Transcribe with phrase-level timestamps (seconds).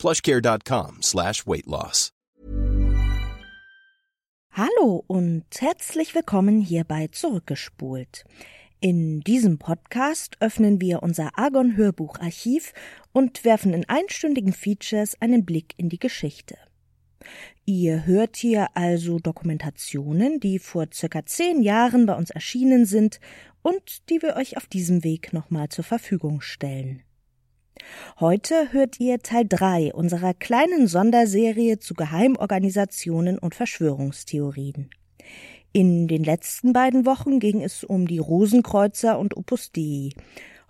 [0.00, 2.10] plushcare.com slash weight loss.
[4.52, 8.24] Hallo und herzlich willkommen hier bei Zurückgespult.
[8.80, 12.72] In diesem Podcast öffnen wir unser Argon Hörbucharchiv
[13.12, 16.56] und werfen in einstündigen Features einen Blick in die Geschichte.
[17.66, 23.20] Ihr hört hier also Dokumentationen, die vor circa zehn Jahren bei uns erschienen sind
[23.62, 27.02] und die wir euch auf diesem Weg nochmal zur Verfügung stellen.
[28.18, 34.90] Heute hört ihr Teil 3 unserer kleinen Sonderserie zu Geheimorganisationen und Verschwörungstheorien.
[35.72, 40.10] In den letzten beiden Wochen ging es um die Rosenkreuzer und Opus Dei.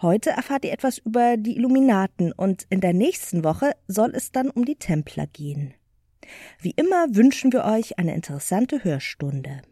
[0.02, 4.50] Heute erfahrt ihr etwas über die Illuminaten und in der nächsten Woche soll es dann
[4.50, 5.74] um die Templer gehen.
[6.60, 9.62] Wie immer wünschen wir euch eine interessante Hörstunde.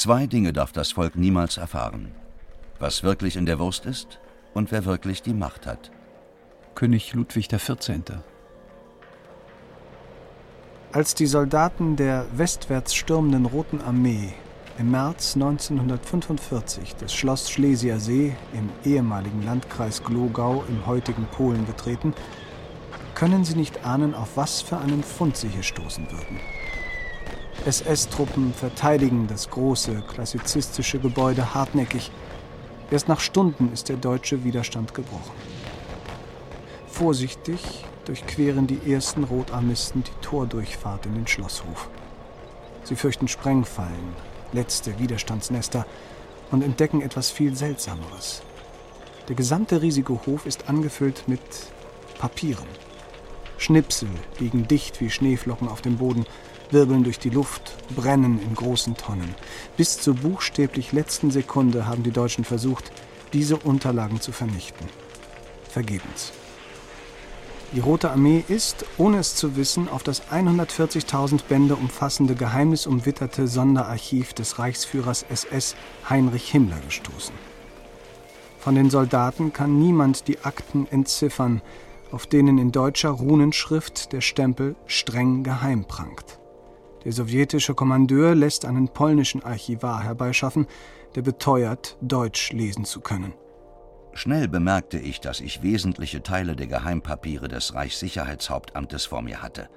[0.00, 2.12] Zwei Dinge darf das Volk niemals erfahren.
[2.78, 4.18] Was wirklich in der Wurst ist
[4.54, 5.90] und wer wirklich die Macht hat.
[6.74, 8.22] König Ludwig XIV.
[10.92, 14.32] Als die Soldaten der westwärts stürmenden Roten Armee
[14.78, 22.14] im März 1945 das Schloss Schlesiersee See im ehemaligen Landkreis Glogau im heutigen Polen betreten,
[23.14, 26.40] können Sie nicht ahnen, auf was für einen Fund Sie hier stoßen würden.
[27.66, 32.10] SS-Truppen verteidigen das große, klassizistische Gebäude hartnäckig.
[32.90, 35.34] Erst nach Stunden ist der deutsche Widerstand gebrochen.
[36.86, 41.88] Vorsichtig durchqueren die ersten Rotarmisten die Tordurchfahrt in den Schlosshof.
[42.84, 44.14] Sie fürchten Sprengfallen,
[44.52, 45.86] letzte Widerstandsnester
[46.50, 48.42] und entdecken etwas viel Seltsameres.
[49.28, 51.40] Der gesamte riesige Hof ist angefüllt mit
[52.18, 52.66] Papieren.
[53.58, 56.24] Schnipsel liegen dicht wie Schneeflocken auf dem Boden
[56.72, 59.34] wirbeln durch die Luft, brennen in großen Tonnen.
[59.76, 62.92] Bis zur buchstäblich letzten Sekunde haben die Deutschen versucht,
[63.32, 64.86] diese Unterlagen zu vernichten.
[65.68, 66.32] Vergebens.
[67.72, 74.32] Die Rote Armee ist, ohne es zu wissen, auf das 140.000 Bände umfassende geheimnisumwitterte Sonderarchiv
[74.32, 75.76] des Reichsführers SS
[76.08, 77.34] Heinrich Himmler gestoßen.
[78.58, 81.62] Von den Soldaten kann niemand die Akten entziffern,
[82.10, 86.39] auf denen in deutscher Runenschrift der Stempel streng geheim prangt.
[87.04, 90.66] Der sowjetische Kommandeur lässt einen polnischen Archivar herbeischaffen,
[91.14, 93.32] der beteuert, Deutsch lesen zu können.
[94.12, 99.68] Schnell bemerkte ich, dass ich wesentliche Teile der Geheimpapiere des Reichssicherheitshauptamtes vor mir hatte.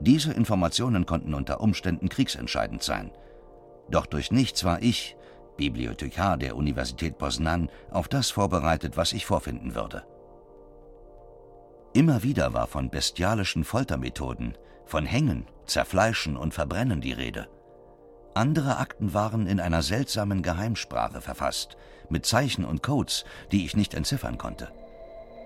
[0.00, 3.10] Diese Informationen konnten unter Umständen kriegsentscheidend sein.
[3.88, 5.16] Doch durch nichts war ich,
[5.56, 10.04] Bibliothekar der Universität Poznan, auf das vorbereitet, was ich vorfinden würde.
[11.94, 17.48] Immer wieder war von bestialischen Foltermethoden, von Hängen Zerfleischen und Verbrennen die Rede.
[18.34, 21.76] Andere Akten waren in einer seltsamen Geheimsprache verfasst,
[22.08, 24.68] mit Zeichen und Codes, die ich nicht entziffern konnte.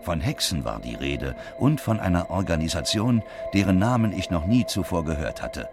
[0.03, 3.23] Von Hexen war die Rede und von einer Organisation,
[3.55, 5.69] deren Namen ich noch nie zuvor gehört hatte,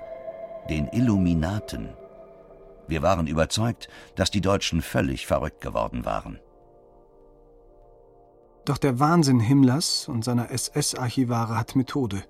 [0.69, 1.89] den Illuminaten.
[2.87, 6.39] Wir waren überzeugt, dass die Deutschen völlig verrückt geworden waren.
[8.65, 12.23] Doch der Wahnsinn Himmlers und seiner SS-Archivare hat Methode.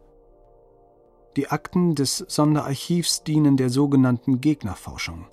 [1.38, 5.28] Die Akten des Sonderarchivs dienen der sogenannten Gegnerforschung.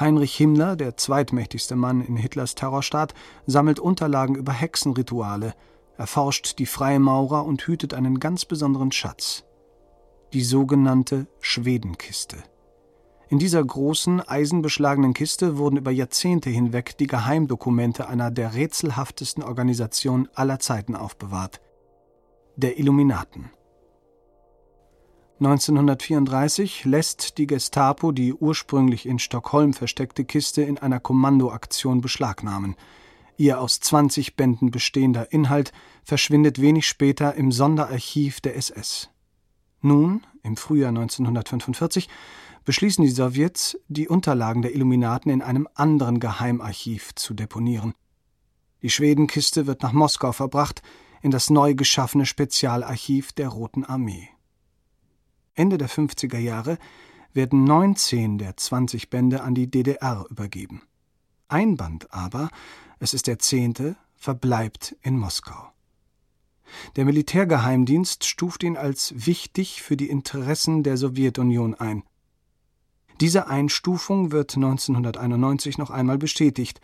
[0.00, 3.12] Heinrich Himmler, der zweitmächtigste Mann in Hitlers Terrorstaat,
[3.46, 5.54] sammelt Unterlagen über Hexenrituale,
[5.98, 9.44] erforscht die Freimaurer und hütet einen ganz besonderen Schatz.
[10.32, 12.38] Die sogenannte Schwedenkiste.
[13.28, 20.30] In dieser großen, eisenbeschlagenen Kiste wurden über Jahrzehnte hinweg die Geheimdokumente einer der rätselhaftesten Organisationen
[20.32, 21.60] aller Zeiten aufbewahrt,
[22.56, 23.50] der Illuminaten.
[25.44, 32.76] 1934 lässt die Gestapo die ursprünglich in Stockholm versteckte Kiste in einer Kommandoaktion beschlagnahmen.
[33.36, 35.72] Ihr aus 20 Bänden bestehender Inhalt
[36.04, 39.10] verschwindet wenig später im Sonderarchiv der SS.
[39.80, 42.08] Nun, im Frühjahr 1945,
[42.64, 47.94] beschließen die Sowjets, die Unterlagen der Illuminaten in einem anderen Geheimarchiv zu deponieren.
[48.82, 50.82] Die Schwedenkiste wird nach Moskau verbracht,
[51.20, 54.28] in das neu geschaffene Spezialarchiv der Roten Armee.
[55.54, 56.78] Ende der 50er Jahre
[57.34, 60.82] werden 19 der 20 Bände an die DDR übergeben.
[61.48, 62.48] Ein Band aber,
[62.98, 65.72] es ist der zehnte, verbleibt in Moskau.
[66.96, 72.02] Der Militärgeheimdienst stuft ihn als wichtig für die Interessen der Sowjetunion ein.
[73.20, 76.80] Diese Einstufung wird 1991 noch einmal bestätigt.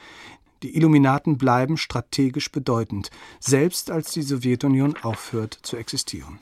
[0.62, 3.10] Die Illuminaten bleiben strategisch bedeutend,
[3.40, 6.38] selbst als die Sowjetunion aufhört zu existieren.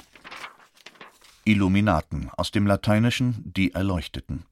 [1.46, 4.44] Illuminaten aus dem Lateinischen die Erleuchteten.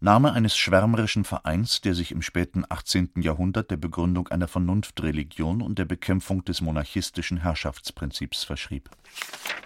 [0.00, 3.12] Name eines schwärmerischen Vereins, der sich im späten 18.
[3.20, 8.90] Jahrhundert der Begründung einer Vernunftreligion und der Bekämpfung des monarchistischen Herrschaftsprinzips verschrieb.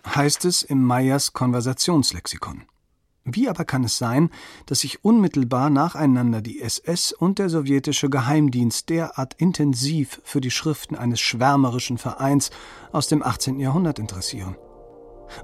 [0.06, 2.62] Heißt es im Meyers Konversationslexikon.
[3.24, 4.30] Wie aber kann es sein,
[4.66, 10.94] dass sich unmittelbar nacheinander die SS und der sowjetische Geheimdienst derart intensiv für die Schriften
[10.94, 12.50] eines schwärmerischen Vereins
[12.92, 13.58] aus dem 18.
[13.58, 14.56] Jahrhundert interessieren?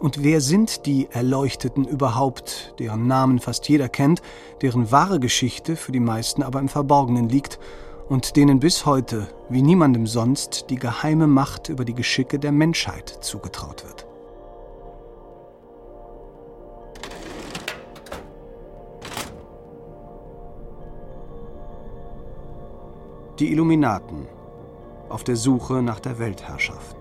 [0.01, 4.23] Und wer sind die Erleuchteten überhaupt, deren Namen fast jeder kennt,
[4.63, 7.59] deren wahre Geschichte für die meisten aber im Verborgenen liegt
[8.09, 13.09] und denen bis heute, wie niemandem sonst, die geheime Macht über die Geschicke der Menschheit
[13.21, 14.07] zugetraut wird?
[23.41, 24.29] Die Illuminaten
[25.11, 26.96] auf der Suche nach der Weltherrschaft.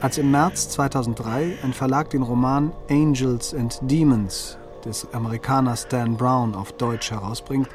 [0.00, 6.54] Als im März 2003 ein Verlag den Roman Angels and Demons des Amerikaners Dan Brown
[6.54, 7.68] auf Deutsch herausbringt,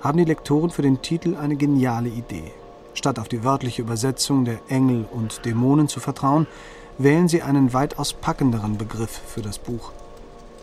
[0.00, 2.50] haben die Lektoren für den Titel eine geniale Idee.
[2.94, 6.46] Statt auf die wörtliche Übersetzung der Engel und Dämonen zu vertrauen,
[6.96, 9.92] wählen sie einen weitaus packenderen Begriff für das Buch.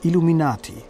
[0.01, 0.81] Illuminati.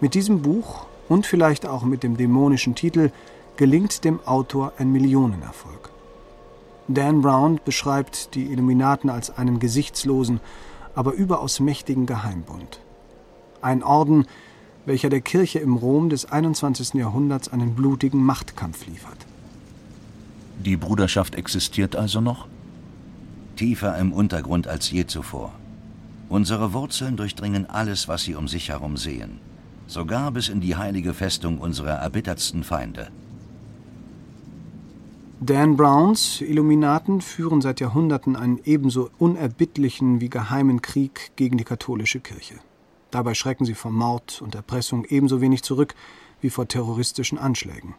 [0.00, 3.10] Mit diesem Buch und vielleicht auch mit dem dämonischen Titel
[3.56, 5.89] gelingt dem Autor ein Millionenerfolg.
[6.92, 10.40] Dan Brown beschreibt die Illuminaten als einen gesichtslosen,
[10.96, 12.80] aber überaus mächtigen Geheimbund.
[13.62, 14.26] Ein Orden,
[14.86, 16.94] welcher der Kirche im Rom des 21.
[16.94, 19.24] Jahrhunderts einen blutigen Machtkampf liefert.
[20.64, 22.48] Die Bruderschaft existiert also noch?
[23.54, 25.52] Tiefer im Untergrund als je zuvor.
[26.28, 29.38] Unsere Wurzeln durchdringen alles, was sie um sich herum sehen,
[29.86, 33.12] sogar bis in die heilige Festung unserer erbittertsten Feinde.
[35.42, 42.20] Dan Browns Illuminaten führen seit Jahrhunderten einen ebenso unerbittlichen wie geheimen Krieg gegen die katholische
[42.20, 42.56] Kirche.
[43.10, 45.94] Dabei schrecken sie vor Mord und Erpressung ebenso wenig zurück
[46.42, 47.94] wie vor terroristischen Anschlägen.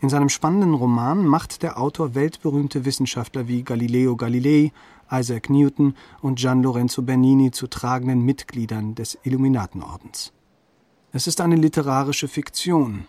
[0.00, 4.72] In seinem spannenden Roman macht der Autor weltberühmte Wissenschaftler wie Galileo Galilei,
[5.12, 10.32] Isaac Newton und Gian Lorenzo Bernini zu tragenden Mitgliedern des Illuminatenordens.
[11.12, 13.06] Es ist eine literarische Fiktion,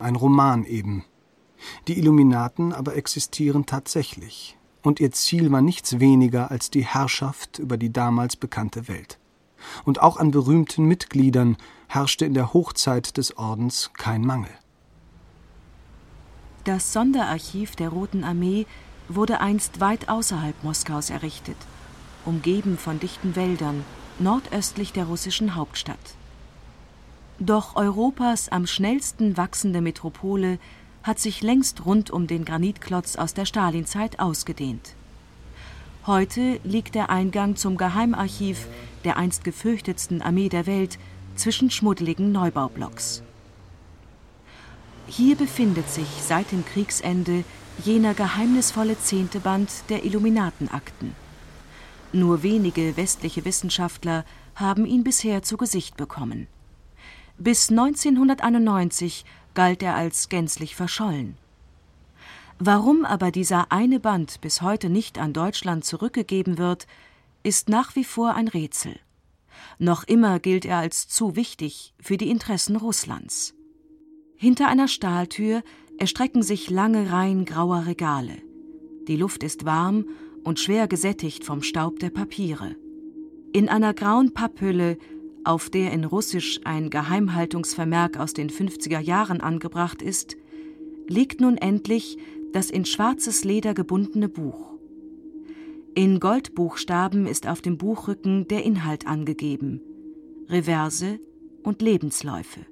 [0.00, 1.04] ein Roman eben,
[1.88, 7.76] die Illuminaten aber existieren tatsächlich, und ihr Ziel war nichts weniger als die Herrschaft über
[7.76, 9.18] die damals bekannte Welt.
[9.84, 11.56] Und auch an berühmten Mitgliedern
[11.88, 14.50] herrschte in der Hochzeit des Ordens kein Mangel.
[16.64, 18.66] Das Sonderarchiv der Roten Armee
[19.08, 21.56] wurde einst weit außerhalb Moskaus errichtet,
[22.24, 23.84] umgeben von dichten Wäldern,
[24.18, 25.98] nordöstlich der russischen Hauptstadt.
[27.38, 30.58] Doch Europas am schnellsten wachsende Metropole
[31.04, 34.94] hat sich längst rund um den Granitklotz aus der Stalinzeit ausgedehnt.
[36.06, 38.66] Heute liegt der Eingang zum Geheimarchiv
[39.04, 40.98] der einst gefürchtetsten Armee der Welt
[41.36, 43.22] zwischen schmuddeligen Neubaublocks.
[45.06, 47.44] Hier befindet sich seit dem Kriegsende
[47.84, 51.14] jener geheimnisvolle zehnte Band der Illuminatenakten.
[52.12, 56.46] Nur wenige westliche Wissenschaftler haben ihn bisher zu Gesicht bekommen.
[57.36, 61.36] Bis 1991 galt er als gänzlich verschollen.
[62.58, 66.86] Warum aber dieser eine Band bis heute nicht an Deutschland zurückgegeben wird,
[67.42, 68.98] ist nach wie vor ein Rätsel.
[69.78, 73.54] Noch immer gilt er als zu wichtig für die Interessen Russlands.
[74.36, 75.62] Hinter einer Stahltür
[75.98, 78.42] erstrecken sich lange Reihen grauer Regale.
[79.08, 80.06] Die Luft ist warm
[80.44, 82.76] und schwer gesättigt vom Staub der Papiere.
[83.52, 84.98] In einer grauen Papphülle
[85.44, 90.36] auf der in Russisch ein Geheimhaltungsvermerk aus den 50er Jahren angebracht ist,
[91.06, 92.18] liegt nun endlich
[92.52, 94.74] das in schwarzes Leder gebundene Buch.
[95.94, 99.80] In Goldbuchstaben ist auf dem Buchrücken der Inhalt angegeben,
[100.48, 101.20] Reverse
[101.62, 102.66] und Lebensläufe.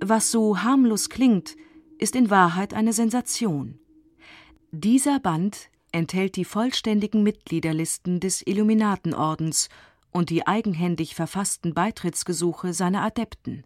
[0.00, 1.56] Was so harmlos klingt,
[1.98, 3.78] ist in Wahrheit eine Sensation.
[4.70, 9.68] Dieser Band enthält die vollständigen Mitgliederlisten des Illuminatenordens
[10.14, 13.64] und die eigenhändig verfassten Beitrittsgesuche seiner Adepten.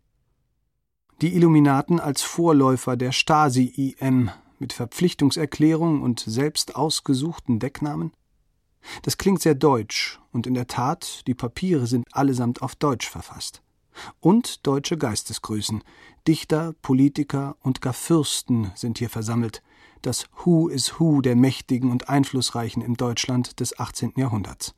[1.21, 8.13] Die Illuminaten als Vorläufer der Stasi-IM mit Verpflichtungserklärung und selbst ausgesuchten Decknamen?
[9.03, 13.63] Das klingt sehr deutsch, und in der Tat, die Papiere sind allesamt auf Deutsch verfasst.
[14.21, 15.83] Und deutsche Geistesgrößen,
[16.27, 19.63] Dichter, Politiker und gar Fürsten sind hier versammelt,
[20.03, 24.13] das Who is Who der Mächtigen und Einflussreichen im Deutschland des 18.
[24.17, 24.75] Jahrhunderts.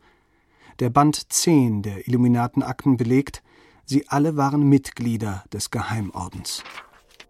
[0.80, 3.42] Der Band 10 der Illuminatenakten belegt,
[3.84, 6.64] sie alle waren Mitglieder des Geheimordens.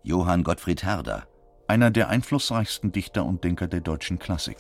[0.05, 1.27] Johann Gottfried Herder,
[1.67, 4.57] einer der einflussreichsten Dichter und Denker der deutschen Klassik.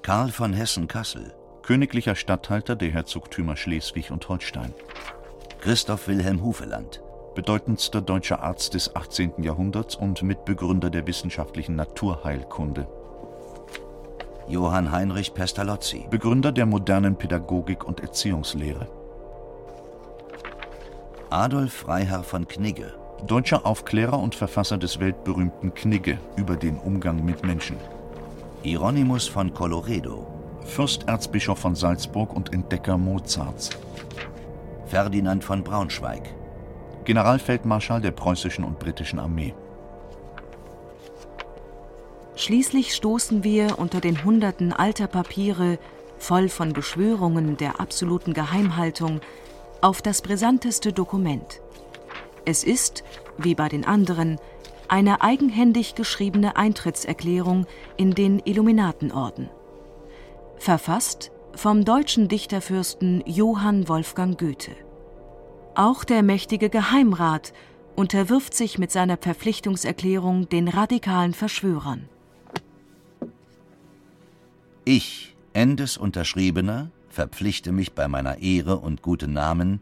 [0.00, 4.72] Karl von Hessen-Kassel, königlicher Statthalter der Herzogtümer Schleswig und Holstein.
[5.60, 7.02] Christoph Wilhelm Hufeland,
[7.34, 9.42] bedeutendster deutscher Arzt des 18.
[9.42, 12.88] Jahrhunderts und Mitbegründer der wissenschaftlichen Naturheilkunde.
[14.46, 18.86] Johann Heinrich Pestalozzi, Begründer der modernen Pädagogik und Erziehungslehre.
[21.30, 22.94] Adolf Freiherr von Knigge,
[23.26, 27.76] deutscher Aufklärer und Verfasser des weltberühmten Knigge über den Umgang mit Menschen.
[28.62, 30.26] Hieronymus von Colloredo,
[30.66, 33.70] Fürsterzbischof von Salzburg und Entdecker Mozarts.
[34.86, 36.22] Ferdinand von Braunschweig,
[37.04, 39.54] Generalfeldmarschall der preußischen und britischen Armee.
[42.36, 45.78] Schließlich stoßen wir unter den Hunderten alter Papiere,
[46.18, 49.20] voll von Beschwörungen der absoluten Geheimhaltung,
[49.80, 51.60] auf das brisanteste Dokument.
[52.44, 53.04] Es ist,
[53.38, 54.38] wie bei den anderen,
[54.88, 59.48] eine eigenhändig geschriebene Eintrittserklärung in den Illuminatenorden.
[60.56, 64.72] Verfasst vom deutschen Dichterfürsten Johann Wolfgang Goethe.
[65.74, 67.52] Auch der mächtige Geheimrat
[67.96, 72.08] unterwirft sich mit seiner Verpflichtungserklärung den radikalen Verschwörern.
[74.86, 79.80] Ich, Endes Unterschriebener, verpflichte mich bei meiner Ehre und guten Namen,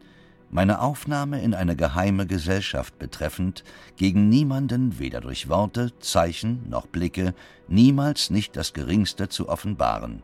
[0.49, 3.65] meine Aufnahme in eine geheime Gesellschaft betreffend,
[3.97, 7.33] gegen niemanden weder durch Worte, Zeichen noch Blicke,
[7.67, 10.23] niemals nicht das Geringste zu offenbaren.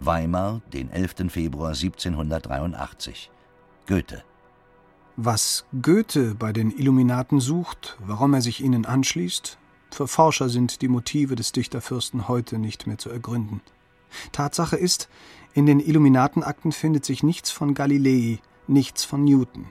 [0.00, 1.30] Weimar, den 11.
[1.32, 3.30] Februar 1783.
[3.86, 4.22] Goethe.
[5.16, 9.56] Was Goethe bei den Illuminaten sucht, warum er sich ihnen anschließt,
[9.90, 13.62] für Forscher sind die Motive des Dichterfürsten heute nicht mehr zu ergründen.
[14.32, 15.08] Tatsache ist,
[15.54, 19.66] in den Illuminatenakten findet sich nichts von Galilei, nichts von Newton.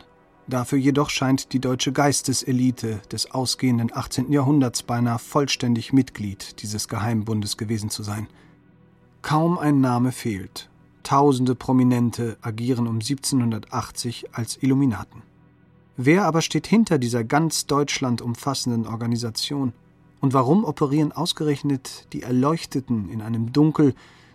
[0.47, 4.31] Dafür jedoch scheint die deutsche Geisteselite des ausgehenden 18.
[4.31, 8.27] Jahrhunderts beinahe vollständig Mitglied dieses Geheimbundes gewesen zu sein.
[9.21, 10.69] Kaum ein Name fehlt.
[11.03, 15.21] Tausende Prominente agieren um 1780 als Illuminaten.
[15.95, 19.73] Wer aber steht hinter dieser ganz Deutschland umfassenden Organisation?
[20.19, 23.93] Und warum operieren ausgerechnet die Erleuchteten in einem Dunkel,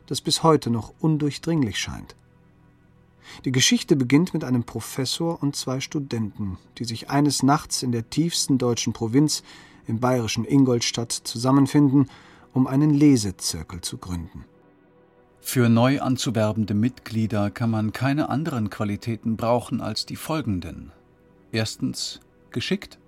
[0.08, 2.16] das bis heute noch undurchdringlich scheint?
[3.44, 8.08] Die Geschichte beginnt mit einem Professor und zwei Studenten, die sich eines Nachts in der
[8.10, 9.42] tiefsten deutschen Provinz,
[9.86, 12.10] im bayerischen Ingolstadt, zusammenfinden,
[12.52, 14.44] um einen Lesezirkel zu gründen.
[15.40, 20.92] Für neu anzuwerbende Mitglieder kann man keine anderen Qualitäten brauchen als die folgenden.
[21.52, 22.98] Erstens geschickt,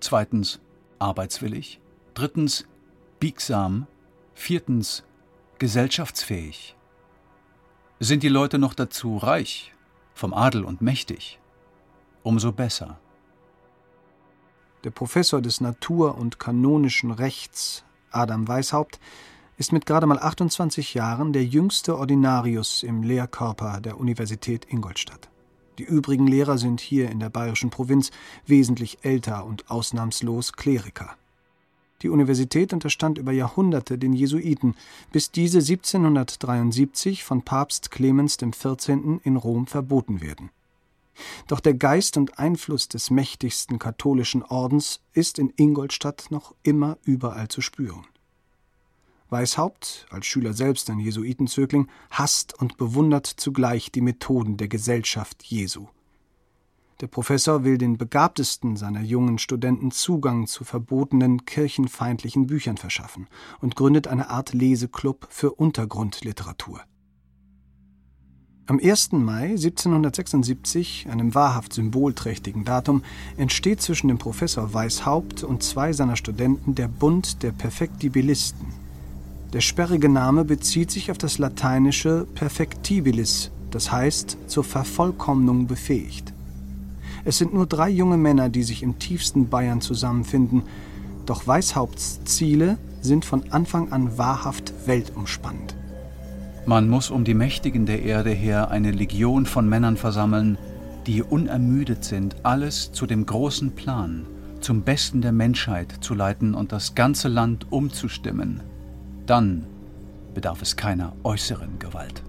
[0.00, 0.60] zweitens
[0.98, 1.80] arbeitswillig,
[2.14, 2.66] drittens
[3.18, 3.86] biegsam,
[4.34, 5.04] viertens
[5.58, 6.76] gesellschaftsfähig.
[7.98, 9.72] Sind die Leute noch dazu reich,
[10.14, 11.40] vom Adel und mächtig,
[12.22, 12.98] umso besser.
[14.84, 19.00] Der Professor des Natur- und kanonischen Rechts, Adam Weishaupt,
[19.56, 25.30] ist mit gerade mal 28 Jahren der jüngste Ordinarius im Lehrkörper der Universität Ingolstadt.
[25.78, 28.10] Die übrigen Lehrer sind hier in der bayerischen Provinz
[28.46, 31.16] wesentlich älter und ausnahmslos Kleriker.
[32.02, 34.74] Die Universität unterstand über Jahrhunderte den Jesuiten,
[35.12, 39.20] bis diese 1773 von Papst Clemens XIV.
[39.22, 40.50] in Rom verboten werden.
[41.46, 47.48] Doch der Geist und Einfluss des mächtigsten katholischen Ordens ist in Ingolstadt noch immer überall
[47.48, 48.06] zu spüren.
[49.28, 55.88] Weishaupt, als Schüler selbst ein Jesuitenzögling, hasst und bewundert zugleich die Methoden der Gesellschaft Jesu.
[57.02, 63.28] Der Professor will den begabtesten seiner jungen Studenten Zugang zu verbotenen kirchenfeindlichen Büchern verschaffen
[63.60, 66.80] und gründet eine Art Leseklub für Untergrundliteratur.
[68.68, 69.12] Am 1.
[69.12, 73.02] Mai 1776, einem wahrhaft symbolträchtigen Datum,
[73.36, 78.72] entsteht zwischen dem Professor Weishaupt und zwei seiner Studenten der Bund der Perfektibilisten.
[79.52, 86.32] Der sperrige Name bezieht sich auf das lateinische perfectibilis, das heißt zur Vervollkommnung befähigt.
[87.26, 90.62] Es sind nur drei junge Männer, die sich im tiefsten Bayern zusammenfinden,
[91.26, 95.74] doch Weishaupts Ziele sind von Anfang an wahrhaft weltumspannend.
[96.66, 100.56] Man muss um die Mächtigen der Erde her eine Legion von Männern versammeln,
[101.08, 104.24] die unermüdet sind, alles zu dem großen Plan,
[104.60, 108.60] zum Besten der Menschheit zu leiten und das ganze Land umzustimmen.
[109.26, 109.66] Dann
[110.32, 112.22] bedarf es keiner äußeren Gewalt.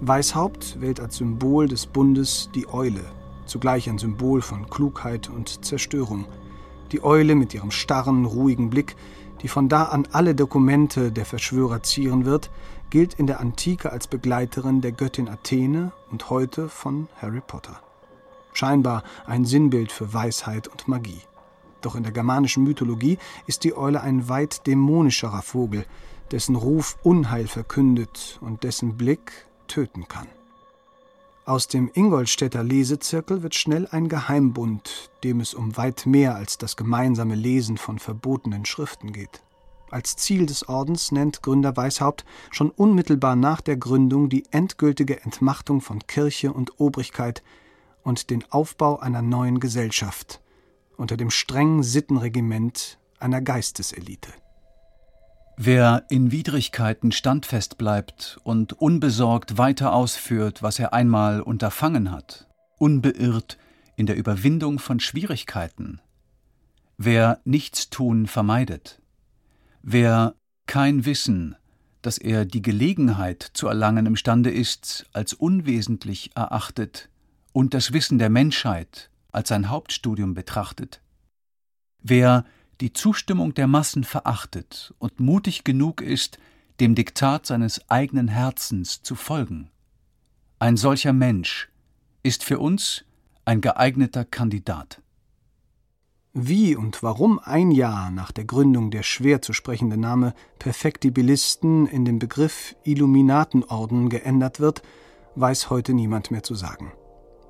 [0.00, 3.02] Weishaupt wählt als Symbol des Bundes die Eule,
[3.46, 6.26] zugleich ein Symbol von Klugheit und Zerstörung.
[6.92, 8.96] Die Eule mit ihrem starren, ruhigen Blick,
[9.42, 12.50] die von da an alle Dokumente der Verschwörer zieren wird,
[12.90, 17.80] gilt in der Antike als Begleiterin der Göttin Athene und heute von Harry Potter.
[18.52, 21.22] Scheinbar ein Sinnbild für Weisheit und Magie.
[21.80, 25.84] Doch in der germanischen Mythologie ist die Eule ein weit dämonischerer Vogel,
[26.30, 30.28] dessen Ruf Unheil verkündet und dessen Blick töten kann.
[31.44, 36.76] Aus dem Ingolstädter Lesezirkel wird schnell ein Geheimbund, dem es um weit mehr als das
[36.76, 39.42] gemeinsame Lesen von verbotenen Schriften geht.
[39.90, 45.80] Als Ziel des Ordens nennt Gründer Weishaupt schon unmittelbar nach der Gründung die endgültige Entmachtung
[45.80, 47.42] von Kirche und Obrigkeit
[48.04, 50.40] und den Aufbau einer neuen Gesellschaft
[50.96, 54.28] unter dem strengen Sittenregiment einer Geisteselite.
[55.56, 63.58] Wer in Widrigkeiten standfest bleibt und unbesorgt weiter ausführt, was er einmal unterfangen hat, unbeirrt
[63.96, 66.00] in der Überwindung von Schwierigkeiten,
[66.96, 69.02] wer Nichtstun vermeidet,
[69.82, 71.56] Wer kein Wissen,
[72.02, 77.08] das er die Gelegenheit zu erlangen imstande ist, als unwesentlich erachtet
[77.52, 81.02] und das Wissen der Menschheit als sein Hauptstudium betrachtet,
[82.00, 82.44] wer
[82.82, 86.38] die Zustimmung der Massen verachtet und mutig genug ist,
[86.80, 89.70] dem Diktat seines eigenen Herzens zu folgen,
[90.58, 91.70] ein solcher Mensch
[92.24, 93.04] ist für uns
[93.44, 95.00] ein geeigneter Kandidat.
[96.32, 102.04] Wie und warum ein Jahr nach der Gründung der schwer zu sprechende Name Perfektibilisten in
[102.04, 104.82] den Begriff Illuminatenorden geändert wird,
[105.36, 106.90] weiß heute niemand mehr zu sagen.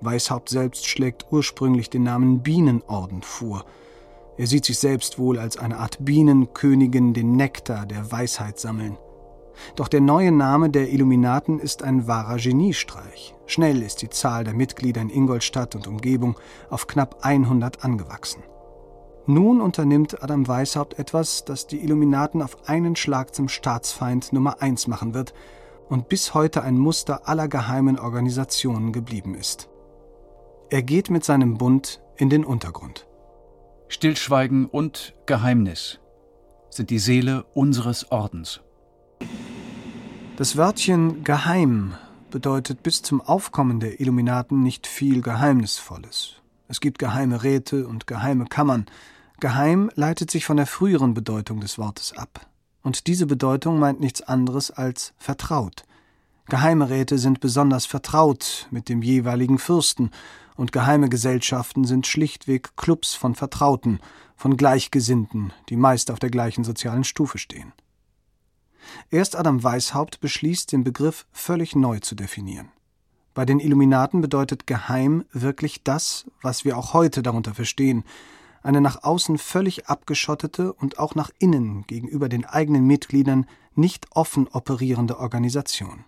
[0.02, 3.64] Weishaupt selbst schlägt ursprünglich den Namen Bienenorden vor.
[4.42, 8.98] Er sieht sich selbst wohl als eine Art Bienenkönigin den Nektar der Weisheit sammeln.
[9.76, 13.36] Doch der neue Name der Illuminaten ist ein wahrer Geniestreich.
[13.46, 18.42] Schnell ist die Zahl der Mitglieder in Ingolstadt und Umgebung auf knapp 100 angewachsen.
[19.26, 24.88] Nun unternimmt Adam Weishaupt etwas, das die Illuminaten auf einen Schlag zum Staatsfeind Nummer eins
[24.88, 25.34] machen wird
[25.88, 29.68] und bis heute ein Muster aller geheimen Organisationen geblieben ist.
[30.68, 33.06] Er geht mit seinem Bund in den Untergrund.
[33.92, 36.00] Stillschweigen und Geheimnis
[36.70, 38.62] sind die Seele unseres Ordens.
[40.38, 41.92] Das Wörtchen geheim
[42.30, 46.36] bedeutet bis zum Aufkommen der Illuminaten nicht viel Geheimnisvolles.
[46.68, 48.86] Es gibt geheime Räte und geheime Kammern,
[49.40, 52.46] Geheim leitet sich von der früheren Bedeutung des Wortes ab.
[52.82, 55.84] Und diese Bedeutung meint nichts anderes als vertraut.
[56.48, 60.10] Geheime Räte sind besonders vertraut mit dem jeweiligen Fürsten,
[60.56, 64.00] und geheime Gesellschaften sind schlichtweg Clubs von Vertrauten,
[64.36, 67.72] von Gleichgesinnten, die meist auf der gleichen sozialen Stufe stehen.
[69.10, 72.70] Erst Adam Weishaupt beschließt, den Begriff völlig neu zu definieren.
[73.34, 78.04] Bei den Illuminaten bedeutet geheim wirklich das, was wir auch heute darunter verstehen,
[78.62, 84.48] eine nach außen völlig abgeschottete und auch nach innen gegenüber den eigenen Mitgliedern nicht offen
[84.48, 86.04] operierende Organisation.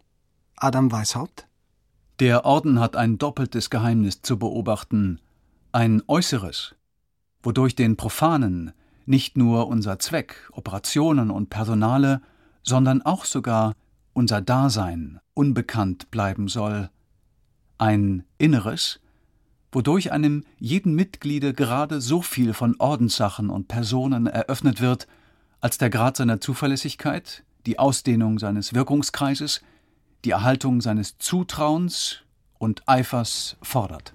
[0.57, 1.47] Adam Weishaupt?
[2.21, 5.21] Der Orden hat ein doppeltes Geheimnis zu beobachten,
[5.73, 6.77] ein äußeres,
[7.43, 8.73] wodurch den Profanen
[9.05, 12.23] nicht nur unser Zweck, Operationen und Personale,
[12.63, 13.75] sondern auch sogar
[14.13, 16.89] unser Dasein unbekannt bleiben soll,
[17.79, 19.01] ein inneres,
[19.73, 25.09] wodurch einem jeden Mitgliede gerade so viel von Ordenssachen und Personen eröffnet wird,
[25.61, 29.63] als der Grad seiner Zuverlässigkeit, die Ausdehnung seines Wirkungskreises,
[30.25, 32.21] die Erhaltung seines Zutrauens
[32.59, 34.15] und Eifers fordert.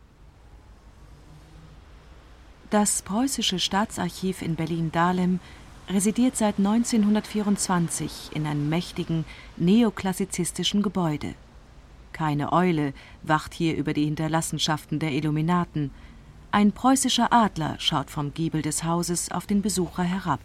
[2.69, 5.39] Das Preußische Staatsarchiv in Berlin-Dahlem
[5.89, 9.25] residiert seit 1924 in einem mächtigen
[9.57, 11.33] neoklassizistischen Gebäude.
[12.13, 12.93] Keine Eule
[13.23, 15.91] wacht hier über die Hinterlassenschaften der Illuminaten.
[16.51, 20.39] Ein preußischer Adler schaut vom Giebel des Hauses auf den Besucher herab.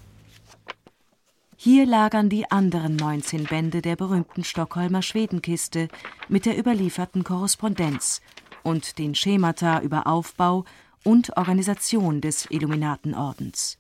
[1.57, 5.89] Hier lagern die anderen 19 Bände der berühmten Stockholmer Schwedenkiste
[6.29, 8.21] mit der überlieferten Korrespondenz
[8.63, 10.65] und den Schemata über Aufbau
[11.05, 13.79] und Organisation des Illuminatenordens.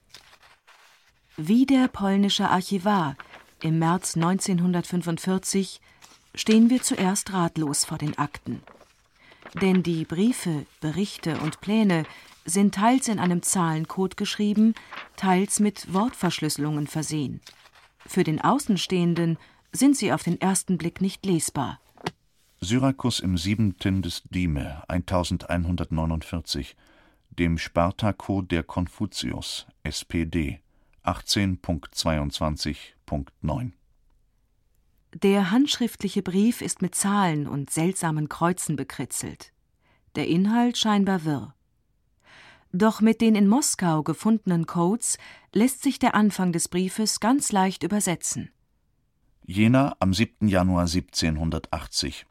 [1.37, 3.17] Wie der polnische Archivar
[3.61, 5.81] im März 1945
[6.35, 8.63] stehen wir zuerst ratlos vor den Akten.
[9.61, 12.05] Denn die Briefe, Berichte und Pläne
[12.45, 14.75] sind teils in einem Zahlencode geschrieben,
[15.17, 17.41] teils mit Wortverschlüsselungen versehen.
[18.07, 19.37] Für den Außenstehenden
[19.73, 21.81] sind sie auf den ersten Blick nicht lesbar.
[22.61, 26.77] Syrakus im siebenten des Dime 1149,
[27.31, 30.61] dem Sparta-Code der Konfuzius, SPD
[31.05, 33.73] 18.22.9
[35.23, 39.53] der handschriftliche Brief ist mit Zahlen und seltsamen Kreuzen bekritzelt.
[40.17, 41.55] der Inhalt scheinbar wirr.
[42.77, 45.17] Doch mit den in Moskau gefundenen Codes
[45.53, 48.51] lässt sich der Anfang des Briefes ganz leicht übersetzen.
[49.47, 50.49] Jena am 7.
[50.49, 52.27] Januar 1780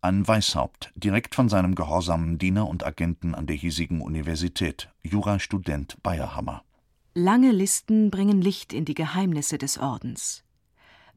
[0.00, 6.64] an Weishaupt, direkt von seinem gehorsamen Diener und Agenten an der hiesigen Universität, Jurastudent Bayerhammer.
[7.12, 10.42] Lange Listen bringen Licht in die Geheimnisse des Ordens.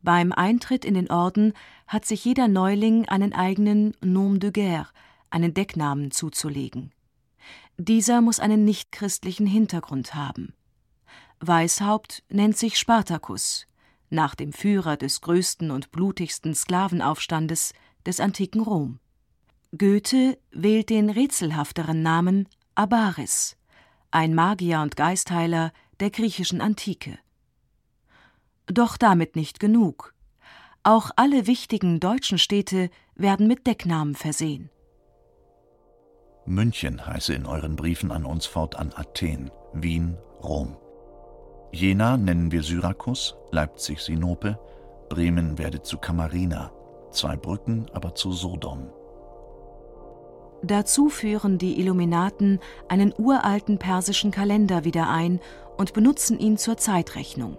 [0.04, 1.54] Beim Eintritt in den Orden
[1.88, 4.90] hat sich jeder Neuling einen eigenen Nom de guerre,
[5.30, 6.92] einen Decknamen zuzulegen.
[7.78, 10.54] Dieser muss einen nichtchristlichen Hintergrund haben.
[11.40, 13.68] Weishaupt nennt sich Spartacus,
[14.10, 17.74] nach dem Führer des größten und blutigsten Sklavenaufstandes
[18.06, 19.00] des antiken Rom.
[19.78, 23.58] Goethe wählt den rätselhafteren Namen Abaris,
[24.12, 27.20] ein Magier und Geistheiler der griechischen Antike.
[28.68, 30.14] Doch damit nicht genug.
[30.84, 34.70] Auch alle wichtigen deutschen Städte werden mit Decknamen versehen.
[36.48, 40.78] München heiße in euren Briefen an uns fortan Athen, Wien, Rom.
[41.72, 44.60] Jena nennen wir Syrakus, Leipzig Sinope,
[45.10, 46.72] Bremen werde zu Kamarina,
[47.10, 48.90] zwei Brücken aber zu Sodom.
[50.62, 55.40] Dazu führen die Illuminaten einen uralten persischen Kalender wieder ein
[55.78, 57.58] und benutzen ihn zur Zeitrechnung.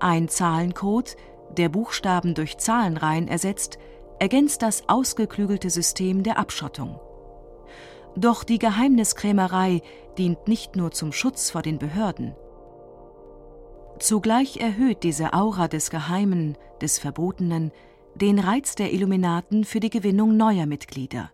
[0.00, 1.16] Ein Zahlencode,
[1.56, 3.78] der Buchstaben durch Zahlenreihen ersetzt,
[4.18, 6.98] ergänzt das ausgeklügelte System der Abschottung.
[8.16, 9.82] Doch die Geheimniskrämerei
[10.18, 12.34] dient nicht nur zum Schutz vor den Behörden.
[13.98, 17.72] Zugleich erhöht diese Aura des Geheimen, des Verbotenen,
[18.14, 21.30] den Reiz der Illuminaten für die Gewinnung neuer Mitglieder.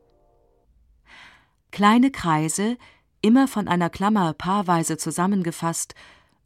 [1.71, 2.77] Kleine Kreise,
[3.21, 5.95] immer von einer Klammer paarweise zusammengefasst,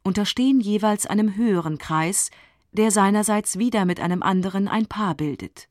[0.03, 2.31] unterstehen jeweils einem höheren Kreis,
[2.71, 5.69] der seinerseits wieder mit einem anderen ein Paar bildet.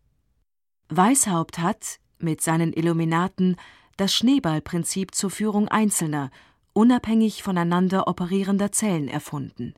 [0.88, 3.56] Weishaupt hat, mit seinen Illuminaten,
[3.96, 6.30] das Schneeballprinzip zur Führung einzelner,
[6.72, 9.74] unabhängig voneinander operierender Zellen erfunden.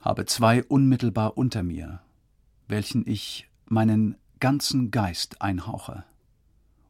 [0.00, 2.00] Habe zwei unmittelbar unter mir,
[2.68, 6.04] welchen ich meinen ganzen Geist einhauche.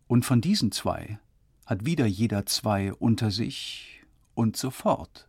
[0.07, 1.19] Und von diesen zwei
[1.65, 5.29] hat wieder jeder zwei unter sich und so fort.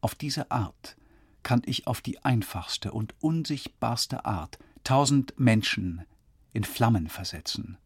[0.00, 0.96] Auf diese Art
[1.42, 6.04] kann ich auf die einfachste und unsichtbarste Art tausend Menschen
[6.52, 7.78] in Flammen versetzen.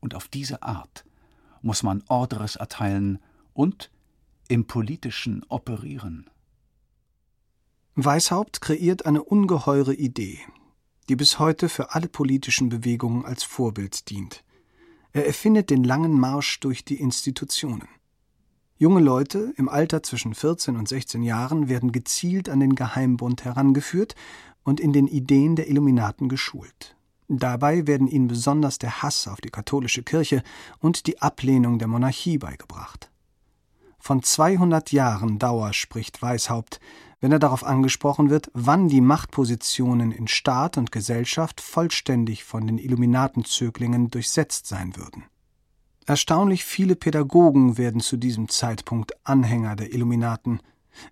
[0.00, 1.04] Und auf diese Art
[1.62, 3.18] muss man Ordres erteilen
[3.52, 3.90] und
[4.48, 6.30] im Politischen operieren.
[7.94, 10.38] Weishaupt kreiert eine ungeheure Idee,
[11.08, 14.44] die bis heute für alle politischen Bewegungen als Vorbild dient.
[15.12, 17.88] Er erfindet den langen Marsch durch die Institutionen.
[18.76, 24.14] Junge Leute im Alter zwischen 14 und 16 Jahren werden gezielt an den Geheimbund herangeführt
[24.62, 26.94] und in den Ideen der Illuminaten geschult.
[27.28, 30.42] Dabei werden ihnen besonders der Hass auf die katholische Kirche
[30.80, 33.10] und die Ablehnung der Monarchie beigebracht.
[33.98, 36.80] Von 200 Jahren Dauer spricht Weishaupt,
[37.20, 42.78] wenn er darauf angesprochen wird, wann die Machtpositionen in Staat und Gesellschaft vollständig von den
[42.78, 45.24] Illuminatenzöglingen durchsetzt sein würden.
[46.06, 50.60] Erstaunlich viele Pädagogen werden zu diesem Zeitpunkt Anhänger der Illuminaten.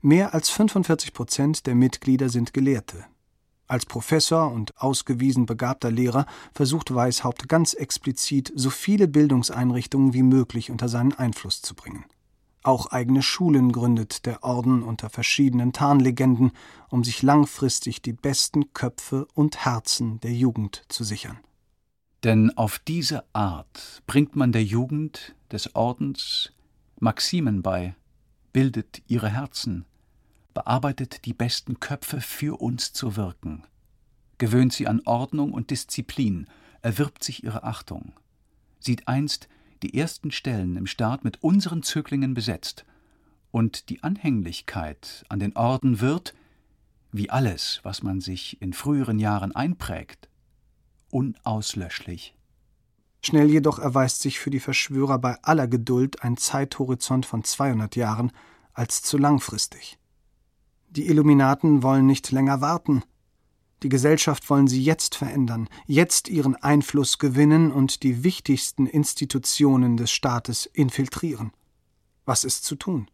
[0.01, 3.05] Mehr als 45 Prozent der Mitglieder sind Gelehrte.
[3.69, 10.71] Als Professor und ausgewiesen begabter Lehrer versucht Weishaupt ganz explizit, so viele Bildungseinrichtungen wie möglich
[10.71, 12.05] unter seinen Einfluss zu bringen.
[12.63, 16.53] Auch eigene Schulen gründet der Orden unter verschiedenen Tarnlegenden,
[16.89, 21.39] um sich langfristig die besten Köpfe und Herzen der Jugend zu sichern.
[22.25, 26.53] Denn auf diese Art bringt man der Jugend des Ordens
[26.99, 27.95] Maximen bei,
[28.53, 29.85] bildet ihre Herzen,
[30.57, 33.65] bearbeitet die besten Köpfe für uns zu wirken,
[34.39, 36.47] gewöhnt sie an Ordnung und Disziplin,
[36.81, 38.15] erwirbt sich ihre Achtung,
[38.81, 39.51] sieht einst
[39.83, 42.87] die ersten Stellen im Staat mit unseren Zöglingen besetzt,
[43.51, 46.35] und die Anhänglichkeit an den Orden wird,
[47.13, 50.31] wie alles, was man sich in früheren Jahren einprägt,
[51.11, 52.35] unauslöschlich.
[53.23, 58.33] Schnell jedoch erweist sich für die Verschwörer bei aller Geduld ein Zeithorizont von 200 Jahren
[58.73, 59.99] als zu langfristig.
[60.97, 63.03] Die Illuminaten wollen nicht länger warten,
[63.83, 70.11] die Gesellschaft wollen sie jetzt verändern, jetzt ihren Einfluss gewinnen und die wichtigsten Institutionen des
[70.11, 71.53] Staates infiltrieren.
[72.25, 73.11] Was ist zu tun?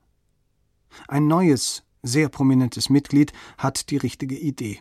[1.08, 4.80] Ein neues, sehr prominentes Mitglied hat die richtige Idee.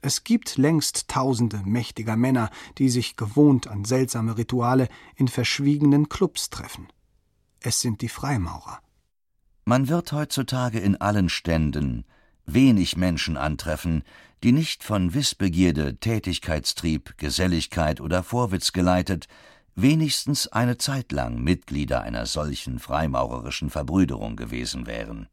[0.00, 6.48] Es gibt längst tausende mächtiger Männer, die sich gewohnt an seltsame Rituale in verschwiegenen Clubs
[6.48, 6.88] treffen.
[7.60, 8.80] Es sind die Freimaurer.
[9.66, 12.06] Man wird heutzutage in allen Ständen
[12.52, 14.02] wenig Menschen antreffen,
[14.42, 19.26] die nicht von Wissbegierde, Tätigkeitstrieb, Geselligkeit oder Vorwitz geleitet,
[19.74, 25.28] wenigstens eine Zeit lang Mitglieder einer solchen freimaurerischen Verbrüderung gewesen wären.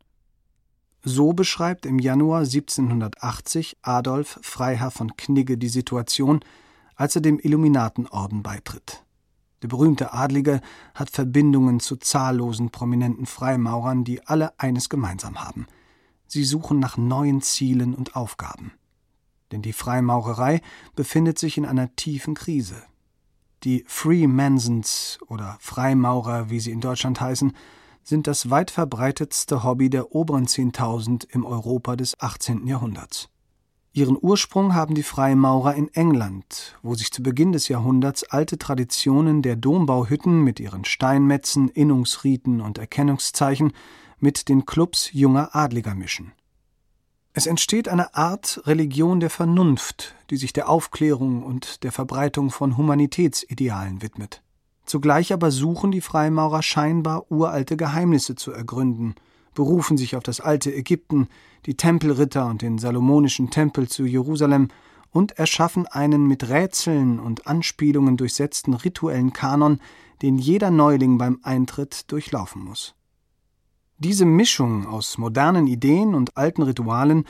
[1.04, 6.40] So beschreibt im Januar 1780 Adolf Freiherr von Knigge die Situation,
[6.96, 9.04] als er dem Illuminatenorden beitritt.
[9.62, 10.62] Der berühmte Adlige
[10.94, 15.68] hat Verbindungen zu zahllosen prominenten Freimaurern, die alle eines gemeinsam haben.
[16.28, 18.74] Sie suchen nach neuen Zielen und Aufgaben.
[19.52, 20.62] Denn die Freimaurerei
[20.96, 22.84] befindet sich in einer tiefen Krise.
[23.64, 27.54] Die Freemasons oder Freimaurer, wie sie in Deutschland heißen,
[28.04, 32.68] sind das weit verbreitetste Hobby der oberen 10.000 im Europa des 18.
[32.68, 33.30] Jahrhunderts.
[33.94, 39.42] Ihren Ursprung haben die Freimaurer in England, wo sich zu Beginn des Jahrhunderts alte Traditionen
[39.42, 43.72] der Dombauhütten mit ihren Steinmetzen, Innungsriten und Erkennungszeichen
[44.20, 46.34] mit den Clubs junger Adliger mischen.
[47.34, 52.78] Es entsteht eine Art Religion der Vernunft, die sich der Aufklärung und der Verbreitung von
[52.78, 54.42] Humanitätsidealen widmet.
[54.86, 59.16] Zugleich aber suchen die Freimaurer scheinbar uralte Geheimnisse zu ergründen,
[59.54, 61.28] berufen sich auf das alte Ägypten,
[61.66, 64.70] die Tempelritter und den salomonischen Tempel zu Jerusalem
[65.12, 69.80] und erschaffen einen mit Rätseln und Anspielungen durchsetzten rituellen Kanon,
[70.22, 72.96] den jeder Neuling beim Eintritt durchlaufen muss.
[73.98, 77.24] Diese Mischung aus modernen Ideen und alten Ritualen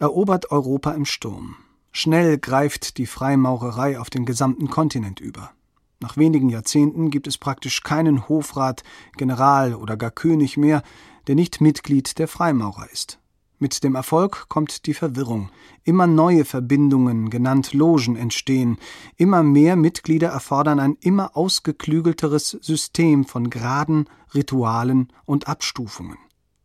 [0.00, 1.54] erobert Europa im Sturm.
[1.92, 5.52] Schnell greift die Freimaurerei auf den gesamten Kontinent über.
[6.00, 8.82] Nach wenigen Jahrzehnten gibt es praktisch keinen Hofrat,
[9.18, 10.82] General oder gar König mehr,
[11.28, 13.19] der nicht Mitglied der Freimaurer ist.
[13.62, 15.50] Mit dem Erfolg kommt die Verwirrung.
[15.84, 18.78] Immer neue Verbindungen, genannt Logen, entstehen.
[19.18, 26.16] Immer mehr Mitglieder erfordern ein immer ausgeklügelteres System von Graden, Ritualen und Abstufungen.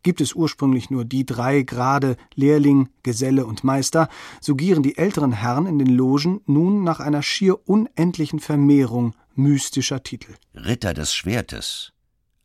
[0.02, 4.08] Gibt es ursprünglich nur die drei Grade Lehrling, Geselle und Meister,
[4.40, 10.02] so gieren die älteren Herren in den Logen nun nach einer schier unendlichen Vermehrung mystischer
[10.02, 10.32] Titel.
[10.54, 11.92] Ritter des Schwertes,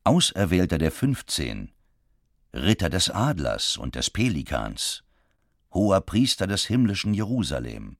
[0.03, 1.69] Auserwählter der Fünfzehn,
[2.53, 5.03] Ritter des Adlers und des Pelikans,
[5.73, 7.95] hoher Priester des himmlischen Jerusalem,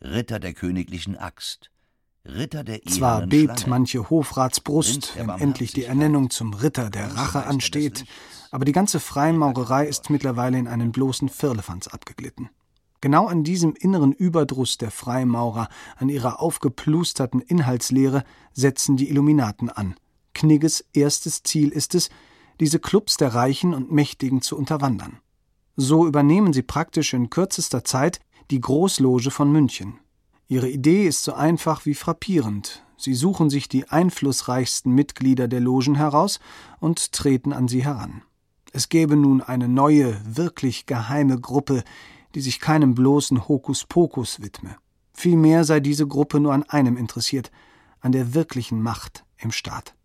[0.00, 1.70] Ritter der königlichen Axt,
[2.24, 7.46] Ritter der Zwar bebt Schlange, manche Hofratsbrust, wenn endlich die Ernennung zum Ritter der Rache
[7.46, 8.04] ansteht,
[8.50, 12.50] aber die ganze Freimaurerei ist mittlerweile in einen bloßen Firlefanz abgeglitten.
[13.00, 19.94] Genau an diesem inneren Überdruss der Freimaurer, an ihrer aufgeplusterten Inhaltslehre setzen die Illuminaten an.
[20.34, 22.10] Knigges erstes Ziel ist es,
[22.62, 25.18] diese Clubs der Reichen und Mächtigen zu unterwandern.
[25.74, 28.20] So übernehmen sie praktisch in kürzester Zeit
[28.52, 29.98] die Großloge von München.
[30.46, 32.84] Ihre Idee ist so einfach wie frappierend.
[32.96, 36.38] Sie suchen sich die einflussreichsten Mitglieder der Logen heraus
[36.78, 38.22] und treten an sie heran.
[38.70, 41.82] Es gäbe nun eine neue, wirklich geheime Gruppe,
[42.36, 44.76] die sich keinem bloßen Hokuspokus widme.
[45.12, 47.50] Vielmehr sei diese Gruppe nur an einem interessiert,
[47.98, 49.96] an der wirklichen Macht im Staat.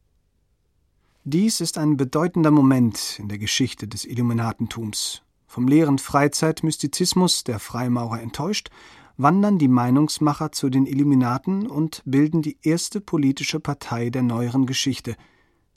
[1.29, 5.23] Dies ist ein bedeutender Moment in der Geschichte des Illuminatentums.
[5.45, 8.69] Vom leeren Freizeitmystizismus der Freimaurer enttäuscht,
[9.17, 15.17] wandern die Meinungsmacher zu den Illuminaten und bilden die erste politische Partei der neueren Geschichte.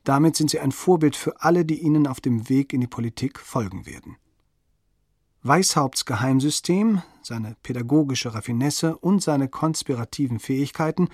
[0.05, 3.41] Damit sind sie ein Vorbild für alle, die ihnen auf dem Weg in die Politik
[3.41, 4.19] folgen werden.
[5.43, 11.09] Weishaupts Geheimsystem, seine pädagogische Raffinesse und seine konspirativen Fähigkeiten,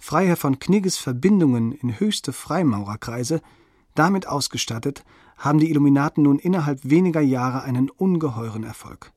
[0.00, 3.42] Freiherr von Knigges Verbindungen in höchste Freimaurerkreise,
[3.98, 5.04] damit ausgestattet,
[5.36, 9.12] haben die Illuminaten nun innerhalb weniger Jahre einen ungeheuren Erfolg.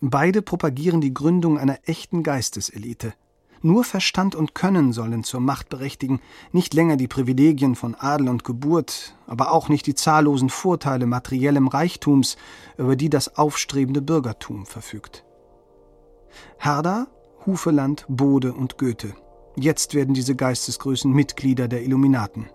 [0.00, 3.14] Beide propagieren die Gründung einer echten Geisteselite–
[3.62, 6.20] nur Verstand und Können sollen zur Macht berechtigen,
[6.52, 11.66] nicht länger die Privilegien von Adel und Geburt, aber auch nicht die zahllosen Vorteile materiellem
[11.66, 12.36] Reichtums,
[12.76, 15.24] über die das aufstrebende Bürgertum verfügt.
[16.56, 17.08] Herder,
[17.46, 19.14] Hufeland, Bode und Goethe.
[19.56, 22.46] Jetzt werden diese Geistesgrößen Mitglieder der Illuminaten.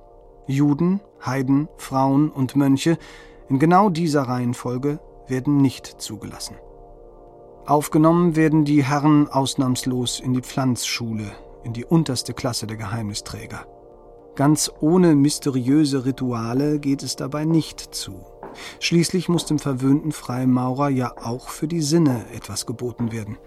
[0.48, 2.98] Juden, Heiden, Frauen und Mönche
[3.50, 6.56] in genau dieser Reihenfolge werden nicht zugelassen.
[7.66, 11.32] Aufgenommen werden die Herren ausnahmslos in die Pflanzschule,
[11.64, 13.66] in die unterste Klasse der Geheimnisträger.
[14.36, 18.26] Ganz ohne mysteriöse Rituale geht es dabei nicht zu.
[18.80, 23.38] Schließlich muss dem verwöhnten Freimaurer ja auch für die Sinne etwas geboten werden.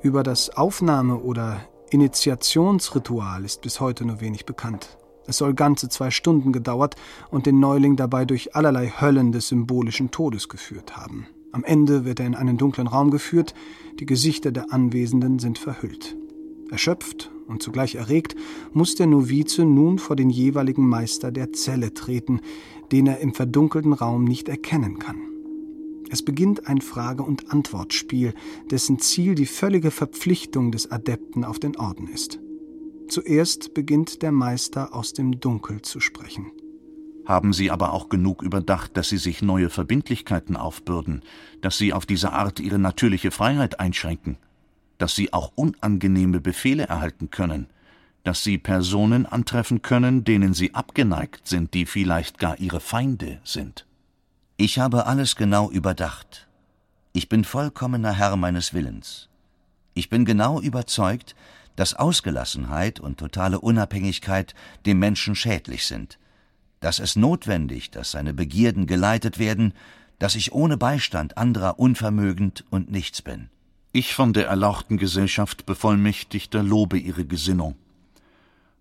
[0.00, 4.96] Über das Aufnahme- oder Initiationsritual ist bis heute nur wenig bekannt.
[5.26, 6.96] Es soll ganze zwei Stunden gedauert
[7.30, 11.26] und den Neuling dabei durch allerlei Höllen des symbolischen Todes geführt haben.
[11.52, 13.54] Am Ende wird er in einen dunklen Raum geführt,
[14.00, 16.16] die Gesichter der Anwesenden sind verhüllt.
[16.70, 18.34] Erschöpft und zugleich erregt,
[18.72, 22.40] muss der Novize nun vor den jeweiligen Meister der Zelle treten,
[22.90, 25.20] den er im verdunkelten Raum nicht erkennen kann.
[26.12, 28.34] Es beginnt ein Frage- und Antwortspiel,
[28.70, 32.38] dessen Ziel die völlige Verpflichtung des Adepten auf den Orden ist.
[33.12, 36.50] Zuerst beginnt der Meister aus dem Dunkel zu sprechen.
[37.26, 41.20] Haben Sie aber auch genug überdacht, dass Sie sich neue Verbindlichkeiten aufbürden,
[41.60, 44.38] dass Sie auf diese Art Ihre natürliche Freiheit einschränken,
[44.96, 47.66] dass Sie auch unangenehme Befehle erhalten können,
[48.24, 53.84] dass Sie Personen antreffen können, denen Sie abgeneigt sind, die vielleicht gar Ihre Feinde sind?
[54.56, 56.48] Ich habe alles genau überdacht.
[57.12, 59.28] Ich bin vollkommener Herr meines Willens.
[59.92, 61.34] Ich bin genau überzeugt,
[61.76, 64.54] dass Ausgelassenheit und totale Unabhängigkeit
[64.86, 66.18] dem Menschen schädlich sind,
[66.80, 69.72] dass es notwendig, dass seine Begierden geleitet werden,
[70.18, 73.48] dass ich ohne Beistand anderer unvermögend und nichts bin.
[73.92, 77.76] Ich von der erlauchten Gesellschaft bevollmächtigter lobe Ihre Gesinnung.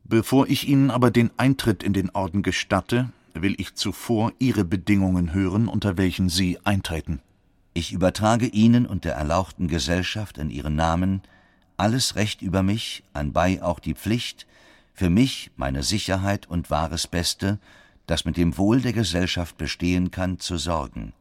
[0.04, 5.34] Bevor ich Ihnen aber den Eintritt in den Orden gestatte, will ich zuvor Ihre Bedingungen
[5.34, 7.22] hören, unter welchen Sie eintreten.
[7.74, 11.22] Ich übertrage Ihnen und der erlauchten Gesellschaft in Ihren Namen
[11.82, 14.46] alles Recht über mich, anbei auch die Pflicht,
[14.94, 17.58] für mich, meine Sicherheit und wahres Beste,
[18.06, 21.14] das mit dem Wohl der Gesellschaft bestehen kann, zu sorgen.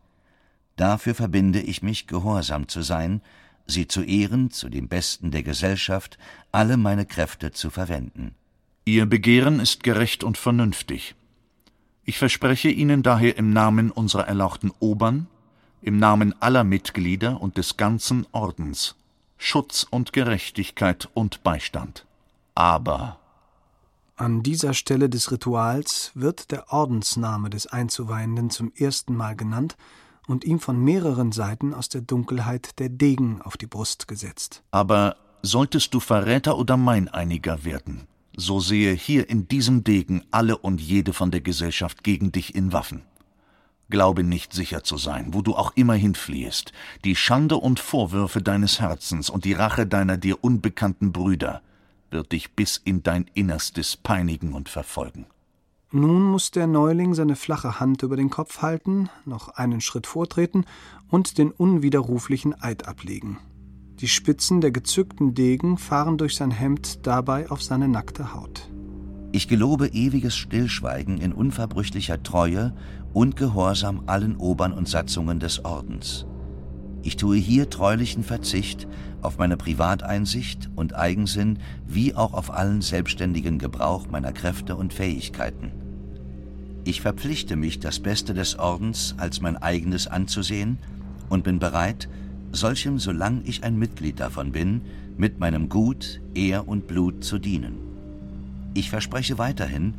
[0.77, 3.23] Dafür verbinde ich mich, gehorsam zu sein,
[3.67, 6.19] sie zu ehren, zu dem Besten der Gesellschaft,
[6.53, 8.35] alle meine Kräfte zu verwenden.
[8.85, 11.15] Ihr Begehren ist gerecht und vernünftig.
[12.05, 15.27] Ich verspreche Ihnen daher im Namen unserer erlauchten Obern,
[15.81, 18.97] im Namen aller Mitglieder und des ganzen Ordens,
[19.43, 22.05] Schutz und Gerechtigkeit und Beistand.
[22.55, 23.19] Aber
[24.15, 29.79] an dieser Stelle des Rituals wird der Ordensname des Einzuweihenden zum ersten Mal genannt
[30.29, 34.63] und ihm von mehreren Seiten aus der Dunkelheit der Degen auf die Brust gesetzt.
[34.73, 40.83] Aber solltest du Verräter oder Meineiniger werden, so sehe hier in diesem Degen alle und
[40.83, 43.05] jede von der Gesellschaft gegen dich in Waffen.
[43.91, 46.73] Glaube nicht sicher zu sein, wo du auch immer hinfliehest.
[47.05, 51.61] Die Schande und Vorwürfe deines Herzens und die Rache deiner dir unbekannten Brüder
[52.11, 55.27] wird dich bis in dein Innerstes peinigen und verfolgen.
[55.93, 60.65] Nun muss der Neuling seine flache Hand über den Kopf halten, noch einen Schritt vortreten
[61.09, 63.39] und den unwiderruflichen Eid ablegen.
[63.99, 68.71] Die Spitzen der gezückten Degen fahren durch sein Hemd dabei auf seine nackte Haut.
[69.33, 72.73] Ich gelobe ewiges Stillschweigen in unverbrüchlicher Treue
[73.13, 76.27] und Gehorsam allen Obern und Satzungen des Ordens.
[77.03, 78.87] Ich tue hier treulichen Verzicht
[79.23, 85.73] auf meine Privateinsicht und Eigensinn wie auch auf allen selbstständigen Gebrauch meiner Kräfte und Fähigkeiten.
[86.85, 90.79] Ich verpflichte mich, das Beste des Ordens als mein eigenes anzusehen
[91.29, 92.09] und bin bereit,
[92.53, 94.83] solchem, solange ich ein Mitglied davon bin,
[95.17, 97.77] mit meinem Gut, Ehr und Blut zu dienen.
[98.75, 99.95] Ich verspreche weiterhin,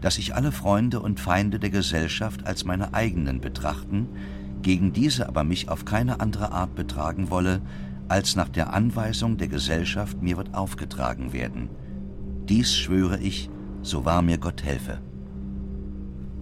[0.00, 4.08] dass ich alle Freunde und Feinde der Gesellschaft als meine eigenen betrachten,
[4.62, 7.60] gegen diese aber mich auf keine andere Art betragen wolle,
[8.08, 11.68] als nach der Anweisung der Gesellschaft mir wird aufgetragen werden.
[12.48, 13.50] Dies schwöre ich,
[13.82, 15.00] so wahr mir Gott helfe.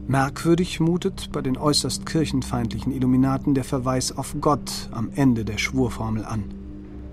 [0.06, 6.26] Merkwürdig mutet bei den äußerst kirchenfeindlichen Illuminaten der Verweis auf Gott am Ende der Schwurformel
[6.26, 6.44] an.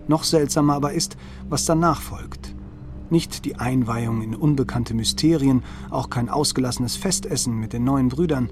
[0.09, 1.15] Noch seltsamer aber ist,
[1.47, 2.53] was danach folgt
[3.11, 8.49] nicht die Einweihung in unbekannte Mysterien, auch kein ausgelassenes Festessen mit den neuen Brüdern.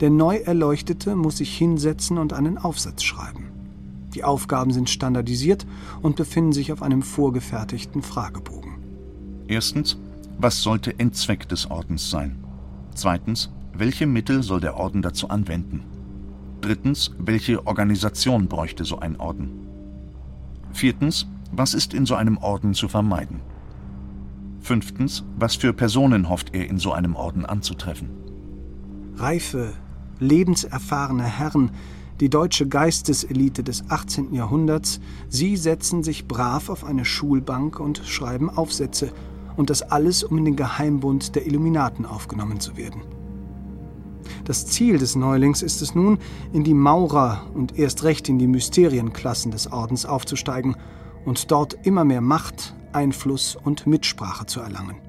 [0.00, 3.46] Der Neuerleuchtete muss sich hinsetzen und einen Aufsatz schreiben.
[4.14, 5.66] Die Aufgaben sind standardisiert
[6.02, 8.74] und befinden sich auf einem vorgefertigten Fragebogen.
[9.46, 9.98] Erstens,
[10.38, 12.44] was sollte Endzweck des Ordens sein?
[12.94, 15.84] Zweitens, welche Mittel soll der Orden dazu anwenden?
[16.60, 19.50] Drittens, welche Organisation bräuchte so ein Orden?
[20.72, 23.40] Viertens, was ist in so einem Orden zu vermeiden?
[24.60, 28.10] Fünftens, was für Personen hofft er in so einem Orden anzutreffen?
[29.16, 29.72] Reife,
[30.18, 31.70] lebenserfahrene Herren,
[32.20, 34.34] die deutsche Geisteselite des 18.
[34.34, 39.12] Jahrhunderts, sie setzen sich brav auf eine Schulbank und schreiben Aufsätze,
[39.56, 43.02] und das alles, um in den Geheimbund der Illuminaten aufgenommen zu werden.
[44.44, 46.18] Das Ziel des Neulings ist es nun,
[46.52, 50.76] in die Maurer und erst recht in die Mysterienklassen des Ordens aufzusteigen
[51.24, 55.00] und dort immer mehr Macht, Einfluss und Mitsprache zu erlangen.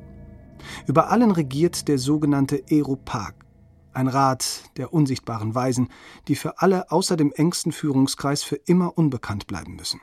[0.87, 3.33] Über allen regiert der sogenannte Eropag,
[3.93, 5.89] ein Rat der unsichtbaren Weisen,
[6.27, 10.01] die für alle außer dem engsten Führungskreis für immer unbekannt bleiben müssen.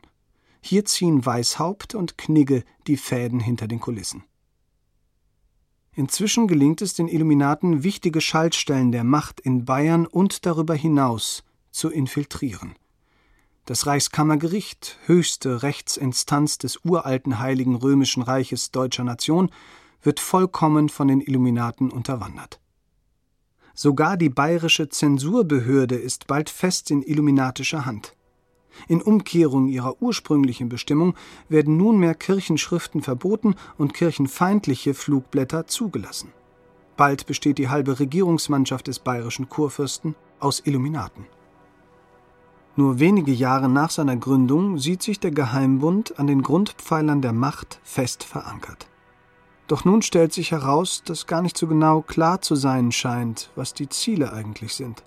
[0.61, 4.25] Hier ziehen Weißhaupt und Knigge die Fäden hinter den Kulissen.
[5.95, 11.91] Inzwischen gelingt es den Illuminaten, wichtige Schaltstellen der Macht in Bayern und darüber hinaus zu
[11.91, 12.75] infiltrieren.
[13.69, 19.51] Das Reichskammergericht, höchste Rechtsinstanz des uralten Heiligen Römischen Reiches deutscher Nation,
[20.03, 22.61] wird vollkommen von den Illuminaten unterwandert.
[23.75, 28.17] Sogar die bayerische Zensurbehörde ist bald fest in illuminatischer Hand.
[28.89, 31.15] In Umkehrung ihrer ursprünglichen Bestimmung
[31.51, 36.33] werden nunmehr Kirchenschriften verboten und kirchenfeindliche Flugblätter zugelassen.
[36.97, 41.27] Bald besteht die halbe Regierungsmannschaft des bayerischen Kurfürsten aus Illuminaten.
[42.79, 47.81] Nur wenige Jahre nach seiner Gründung sieht sich der Geheimbund an den Grundpfeilern der Macht
[47.83, 48.87] fest verankert.
[49.67, 53.75] Doch nun stellt sich heraus, dass gar nicht so genau klar zu sein scheint, was
[53.75, 55.03] die Ziele eigentlich sind.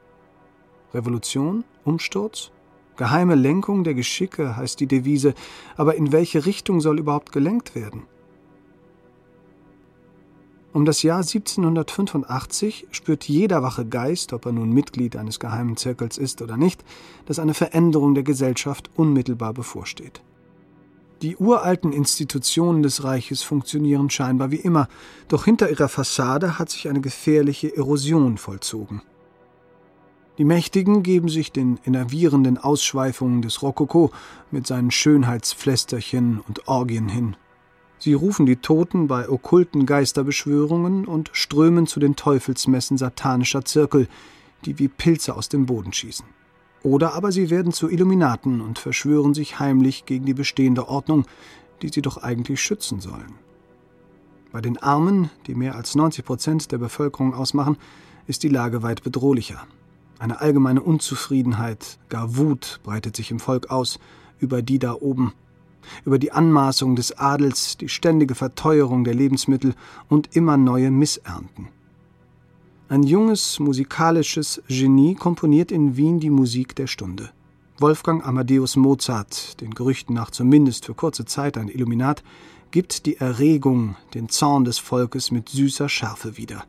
[0.94, 1.64] Revolution?
[1.86, 2.52] Umsturz?
[2.98, 5.34] Geheime Lenkung der Geschicke heißt die Devise,
[5.78, 8.02] aber in welche Richtung soll überhaupt gelenkt werden?
[10.74, 16.18] Um das Jahr 1785 spürt jeder wache Geist, ob er nun Mitglied eines geheimen Zirkels
[16.18, 16.84] ist oder nicht,
[17.26, 20.22] dass eine Veränderung der Gesellschaft unmittelbar bevorsteht.
[21.22, 24.88] Die uralten Institutionen des Reiches funktionieren scheinbar wie immer,
[25.28, 29.02] doch hinter ihrer Fassade hat sich eine gefährliche Erosion vollzogen.
[30.38, 34.12] Die Mächtigen geben sich den enervierenden Ausschweifungen des Rokoko
[34.50, 37.36] mit seinen Schönheitsflästerchen und Orgien hin.
[38.02, 44.08] Sie rufen die Toten bei okkulten Geisterbeschwörungen und strömen zu den Teufelsmessen satanischer Zirkel,
[44.66, 46.26] die wie Pilze aus dem Boden schießen.
[46.82, 51.26] Oder aber sie werden zu Illuminaten und verschwören sich heimlich gegen die bestehende Ordnung,
[51.84, 53.36] die sie doch eigentlich schützen sollen.
[54.52, 57.78] Bei den Armen, die mehr als 90 Prozent der Bevölkerung ausmachen,
[58.26, 59.68] ist die Lage weit bedrohlicher.
[60.18, 64.00] Eine allgemeine Unzufriedenheit, gar Wut breitet sich im Volk aus
[64.40, 65.34] über die da oben,
[66.06, 69.76] über die Anmaßung des Adels, die ständige Verteuerung der Lebensmittel
[70.10, 71.70] und immer neue Missernten.
[72.90, 77.30] Ein junges musikalisches Genie komponiert in Wien die Musik der Stunde.
[77.80, 82.22] Wolfgang Amadeus Mozart, den Gerüchten nach zumindest für kurze Zeit ein Illuminat,
[82.70, 86.64] gibt die Erregung, den Zorn des Volkes mit süßer Schärfe wieder.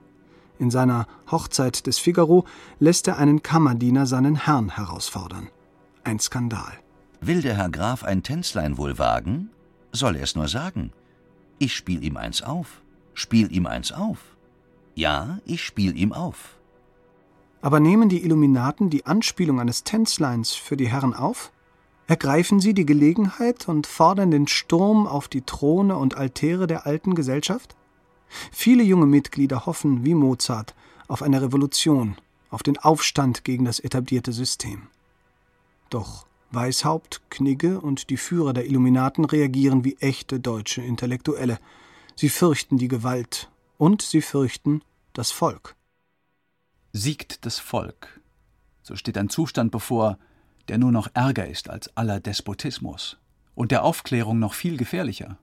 [0.58, 2.44] In seiner Hochzeit des Figaro
[2.78, 5.48] lässt er einen Kammerdiener seinen Herrn herausfordern.
[6.04, 6.81] Ein Skandal.
[7.24, 9.50] Will der Herr Graf ein Tänzlein wohl wagen?
[9.92, 10.90] Soll er's nur sagen.
[11.60, 12.82] Ich spiel ihm eins auf.
[13.14, 14.18] Spiel ihm eins auf.
[14.96, 16.56] Ja, ich spiel ihm auf.
[17.60, 21.52] Aber nehmen die Illuminaten die Anspielung eines Tänzleins für die Herren auf?
[22.08, 27.14] Ergreifen sie die Gelegenheit und fordern den Sturm auf die Throne und Altäre der alten
[27.14, 27.76] Gesellschaft?
[28.50, 30.74] Viele junge Mitglieder hoffen, wie Mozart,
[31.06, 32.16] auf eine Revolution,
[32.50, 34.88] auf den Aufstand gegen das etablierte System.
[35.88, 41.58] Doch Weishaupt, Knigge und die Führer der Illuminaten reagieren wie echte deutsche Intellektuelle.
[42.14, 44.82] Sie fürchten die Gewalt und sie fürchten
[45.14, 45.74] das Volk.
[46.92, 48.20] Siegt das Volk,
[48.82, 50.18] so steht ein Zustand bevor,
[50.68, 53.16] der nur noch ärger ist als aller Despotismus
[53.54, 55.38] und der Aufklärung noch viel gefährlicher.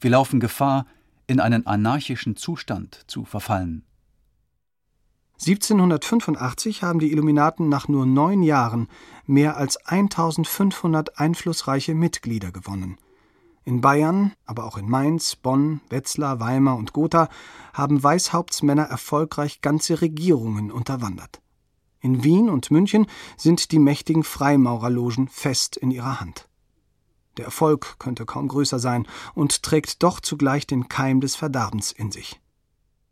[0.00, 0.86] Wir laufen Gefahr,
[1.26, 3.84] in einen anarchischen Zustand zu verfallen.
[5.44, 8.88] 1785 haben die Illuminaten nach nur neun Jahren
[9.26, 12.96] mehr als 1500 einflussreiche Mitglieder gewonnen.
[13.64, 17.28] In Bayern, aber auch in Mainz, Bonn, Wetzlar, Weimar und Gotha
[17.72, 21.40] haben Weißhauptsmänner erfolgreich ganze Regierungen unterwandert.
[22.00, 26.48] In Wien und München sind die mächtigen Freimaurerlogen fest in ihrer Hand.
[27.36, 32.12] Der Erfolg könnte kaum größer sein und trägt doch zugleich den Keim des Verderbens in
[32.12, 32.41] sich.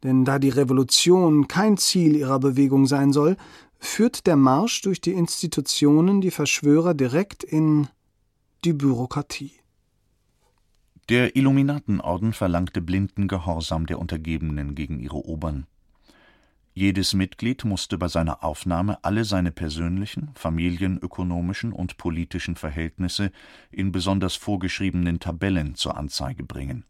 [0.03, 3.37] Denn da die Revolution kein Ziel ihrer Bewegung sein soll,
[3.79, 7.89] führt der Marsch durch die Institutionen die Verschwörer direkt in
[8.65, 9.53] die Bürokratie.
[11.09, 15.67] Der Illuminatenorden verlangte blinden Gehorsam der Untergebenen gegen ihre Obern.
[16.73, 23.33] Jedes Mitglied musste bei seiner Aufnahme alle seine persönlichen, familienökonomischen und politischen Verhältnisse
[23.73, 26.85] in besonders vorgeschriebenen Tabellen zur Anzeige bringen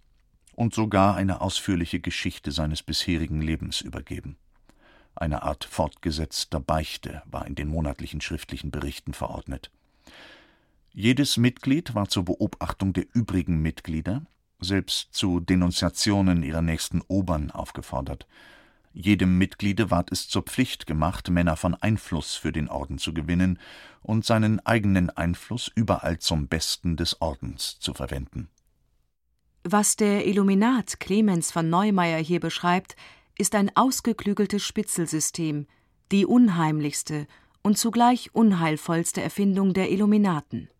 [0.60, 4.36] und sogar eine ausführliche Geschichte seines bisherigen Lebens übergeben.
[5.14, 9.70] Eine Art fortgesetzter Beichte war in den monatlichen schriftlichen Berichten verordnet.
[10.92, 14.26] Jedes Mitglied war zur Beobachtung der übrigen Mitglieder,
[14.60, 18.26] selbst zu Denunziationen ihrer nächsten Obern aufgefordert
[18.92, 23.58] jedem Mitgliede ward es zur Pflicht gemacht, Männer von Einfluss für den Orden zu gewinnen
[24.02, 28.48] und seinen eigenen Einfluss überall zum Besten des Ordens zu verwenden.
[29.64, 32.96] Was der Illuminat Clemens von Neumeier hier beschreibt,
[33.36, 35.66] ist ein ausgeklügeltes Spitzelsystem,
[36.10, 37.26] die unheimlichste
[37.62, 40.70] und zugleich unheilvollste Erfindung der Illuminaten.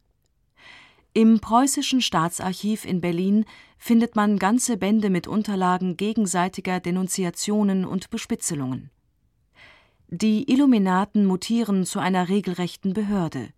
[1.12, 3.44] Im Preußischen Staatsarchiv in Berlin
[3.76, 8.90] findet man ganze Bände mit Unterlagen gegenseitiger Denunziationen und Bespitzelungen.
[10.08, 13.50] Die Illuminaten mutieren zu einer regelrechten Behörde.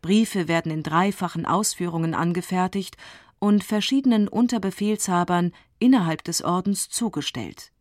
[0.00, 2.96] Briefe werden in dreifachen Ausführungen angefertigt
[3.38, 7.72] und verschiedenen Unterbefehlshabern innerhalb des Ordens zugestellt.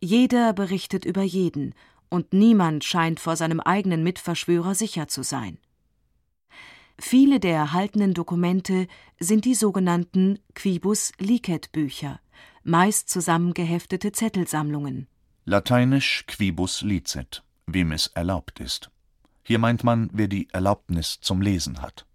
[0.00, 1.74] Jeder berichtet über jeden,
[2.08, 5.58] und niemand scheint vor seinem eigenen Mitverschwörer sicher zu sein
[6.98, 8.86] Viele der erhaltenen Dokumente
[9.18, 12.20] sind die sogenannten Quibus licet Bücher,
[12.62, 15.08] meist zusammengeheftete Zettelsammlungen.
[15.44, 18.90] Lateinisch quibus licet, wem es erlaubt ist.
[19.42, 22.06] Hier meint man, wer die Erlaubnis zum Lesen hat.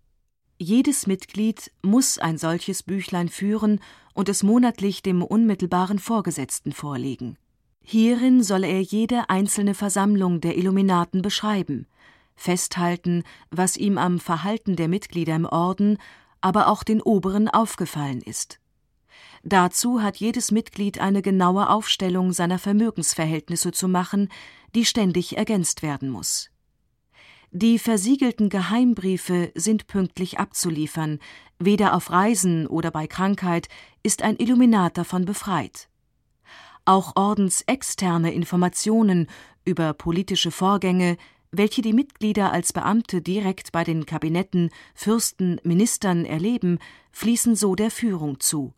[0.59, 3.79] Jedes Mitglied muss ein solches Büchlein führen
[4.15, 7.37] und es monatlich dem unmittelbaren Vorgesetzten vorlegen.
[7.83, 11.85] Hierin soll er jede einzelne Versammlung der Illuminaten beschreiben,
[12.35, 15.99] festhalten, was ihm am Verhalten der Mitglieder im Orden,
[16.41, 18.59] aber auch den Oberen aufgefallen ist.
[19.43, 24.29] Dazu hat jedes Mitglied eine genaue Aufstellung seiner Vermögensverhältnisse zu machen,
[24.73, 26.49] die ständig ergänzt werden muss.
[27.51, 31.19] Die versiegelten Geheimbriefe sind pünktlich abzuliefern,
[31.59, 33.69] weder auf Reisen oder bei Krankheit
[34.03, 35.87] ist ein Illuminat davon befreit.
[36.83, 39.27] Auch ordensexterne Informationen
[39.63, 41.17] über politische Vorgänge,
[41.51, 46.79] welche die Mitglieder als Beamte direkt bei den Kabinetten, Fürsten, Ministern erleben,
[47.11, 48.73] fließen so der Führung zu.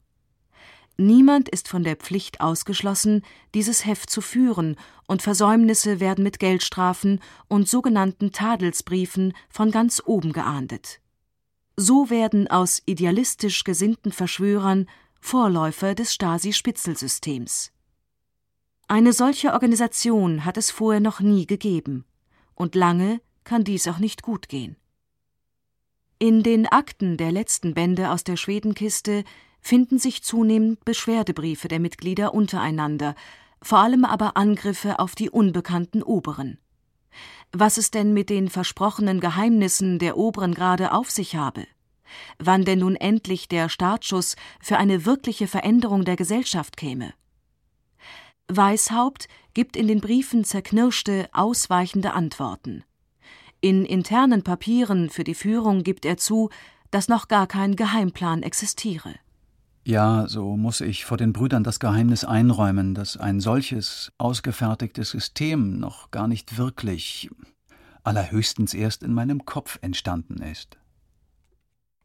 [1.01, 3.23] Niemand ist von der Pflicht ausgeschlossen,
[3.53, 4.75] dieses Heft zu führen,
[5.07, 10.99] und Versäumnisse werden mit Geldstrafen und sogenannten Tadelsbriefen von ganz oben geahndet.
[11.77, 14.89] So werden aus idealistisch gesinnten Verschwörern
[15.21, 17.71] Vorläufer des Stasi-Spitzelsystems.
[18.89, 22.03] Eine solche Organisation hat es vorher noch nie gegeben,
[22.55, 24.75] und lange kann dies auch nicht gut gehen.
[26.17, 29.23] In den Akten der letzten Bände aus der Schwedenkiste
[29.61, 33.15] finden sich zunehmend Beschwerdebriefe der Mitglieder untereinander,
[33.61, 36.59] vor allem aber Angriffe auf die unbekannten Oberen.
[37.51, 41.65] Was es denn mit den versprochenen Geheimnissen der Oberen gerade auf sich habe?
[42.37, 47.13] Wann denn nun endlich der Startschuss für eine wirkliche Veränderung der Gesellschaft käme?
[48.47, 52.83] Weishaupt gibt in den Briefen zerknirschte, ausweichende Antworten.
[53.61, 56.49] In internen Papieren für die Führung gibt er zu,
[56.91, 59.15] dass noch gar kein Geheimplan existiere.
[59.89, 65.79] Ja, so muss ich vor den Brüdern das Geheimnis einräumen, dass ein solches ausgefertigtes System
[65.79, 67.31] noch gar nicht wirklich,
[68.03, 70.77] allerhöchstens erst in meinem Kopf entstanden ist.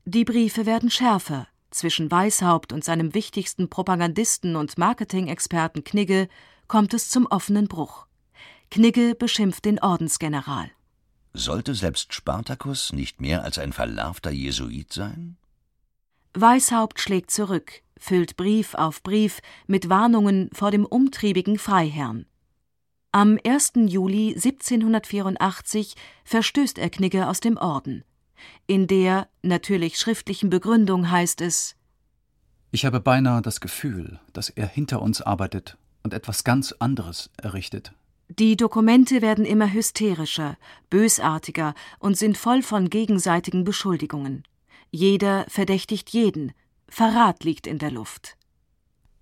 [0.07, 1.47] Die Briefe werden schärfer.
[1.71, 6.29] Zwischen Weishaupt und seinem wichtigsten Propagandisten und Marketing-Experten Knigge
[6.69, 8.07] kommt es zum offenen Bruch.
[8.71, 10.71] Knigge beschimpft den Ordensgeneral.
[11.35, 15.37] Sollte selbst Spartacus nicht mehr als ein verlarvter Jesuit sein?
[16.37, 22.27] Weishaupt schlägt zurück, füllt Brief auf Brief mit Warnungen vor dem umtriebigen Freiherrn.
[23.13, 23.75] Am 1.
[23.87, 28.03] Juli 1784 verstößt er Knigge aus dem Orden.
[28.67, 31.77] In der natürlich schriftlichen Begründung heißt es
[32.73, 37.93] Ich habe beinahe das Gefühl, dass er hinter uns arbeitet und etwas ganz anderes errichtet.
[38.29, 40.57] Die Dokumente werden immer hysterischer,
[40.91, 44.43] bösartiger und sind voll von gegenseitigen Beschuldigungen.
[44.97, 46.53] Jeder verdächtigt jeden.
[46.89, 48.37] Verrat liegt in der Luft.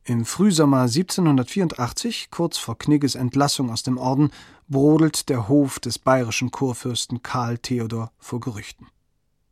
[0.05, 4.33] Im Frühsommer 1784, kurz vor Knigges Entlassung aus dem Orden,
[4.69, 8.89] brodelt der Hof des bayerischen Kurfürsten Karl Theodor vor Gerüchten.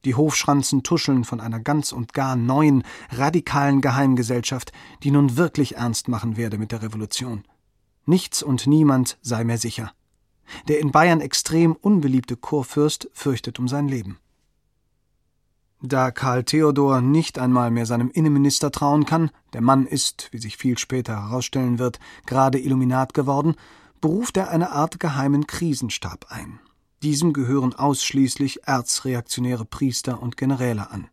[0.05, 6.09] Die Hofschranzen tuscheln von einer ganz und gar neuen, radikalen Geheimgesellschaft, die nun wirklich ernst
[6.09, 7.45] machen werde mit der Revolution.
[8.05, 9.95] Nichts und niemand sei mehr sicher.
[10.69, 14.19] Der in Bayern extrem unbeliebte Kurfürst fürchtet um sein Leben.
[15.83, 20.59] Da Karl Theodor nicht einmal mehr seinem Innenminister trauen kann, der Mann ist, wie sich
[20.59, 23.55] viel später herausstellen wird, gerade Illuminat geworden,
[24.03, 26.61] beruft er eine Art geheimen Krisenstab ein.
[27.03, 31.09] Diesem gehören ausschließlich erzreaktionäre Priester und Generäle an.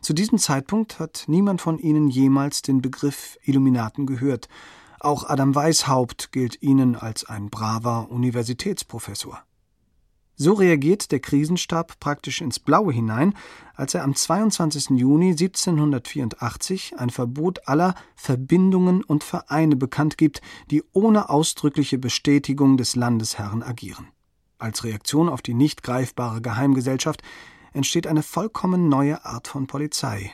[0.00, 4.48] Zu diesem Zeitpunkt hat niemand von ihnen jemals den Begriff Illuminaten gehört.
[5.00, 9.42] Auch Adam Weishaupt gilt ihnen als ein braver Universitätsprofessor.
[10.38, 13.34] So reagiert der Krisenstab praktisch ins Blaue hinein,
[13.74, 14.90] als er am 22.
[14.90, 22.96] Juni 1784 ein Verbot aller Verbindungen und Vereine bekannt gibt, die ohne ausdrückliche Bestätigung des
[22.96, 24.08] Landesherrn agieren.
[24.58, 27.22] Als Reaktion auf die nicht greifbare Geheimgesellschaft
[27.72, 30.32] entsteht eine vollkommen neue Art von Polizei,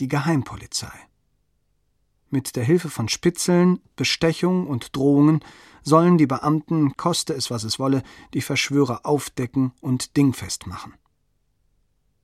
[0.00, 0.92] die Geheimpolizei.
[2.30, 5.40] Mit der Hilfe von Spitzeln, Bestechung und Drohungen
[5.84, 10.94] sollen die Beamten, koste es was es wolle, die Verschwörer aufdecken und dingfest machen.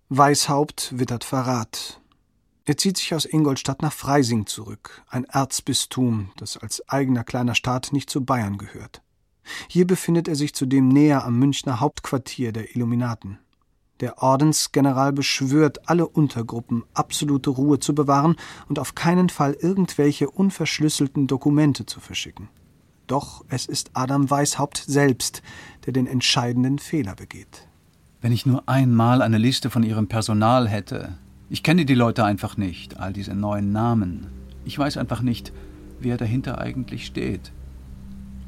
[0.09, 2.01] Weishaupt wittert Verrat.
[2.65, 7.93] Er zieht sich aus Ingolstadt nach Freising zurück, ein Erzbistum, das als eigener kleiner Staat
[7.93, 9.03] nicht zu Bayern gehört.
[9.69, 13.39] Hier befindet er sich zudem näher am Münchner Hauptquartier der Illuminaten.
[14.01, 18.37] Der Ordensgeneral beschwört alle Untergruppen, absolute Ruhe zu bewahren
[18.69, 22.49] und auf keinen Fall irgendwelche unverschlüsselten Dokumente zu verschicken.
[23.11, 25.43] Doch es ist Adam Weishaupt selbst,
[25.85, 27.67] der den entscheidenden Fehler begeht.
[28.21, 31.19] Wenn ich nur einmal eine Liste von ihrem Personal hätte.
[31.49, 34.29] Ich kenne die Leute einfach nicht, all diese neuen Namen.
[34.65, 35.53] Ich weiß einfach nicht,
[35.99, 37.51] wer dahinter eigentlich steht.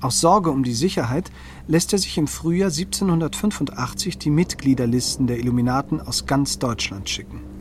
[0.00, 1.32] Aus Sorge um die Sicherheit
[1.66, 7.51] lässt er sich im Frühjahr 1785 die Mitgliederlisten der Illuminaten aus ganz Deutschland schicken.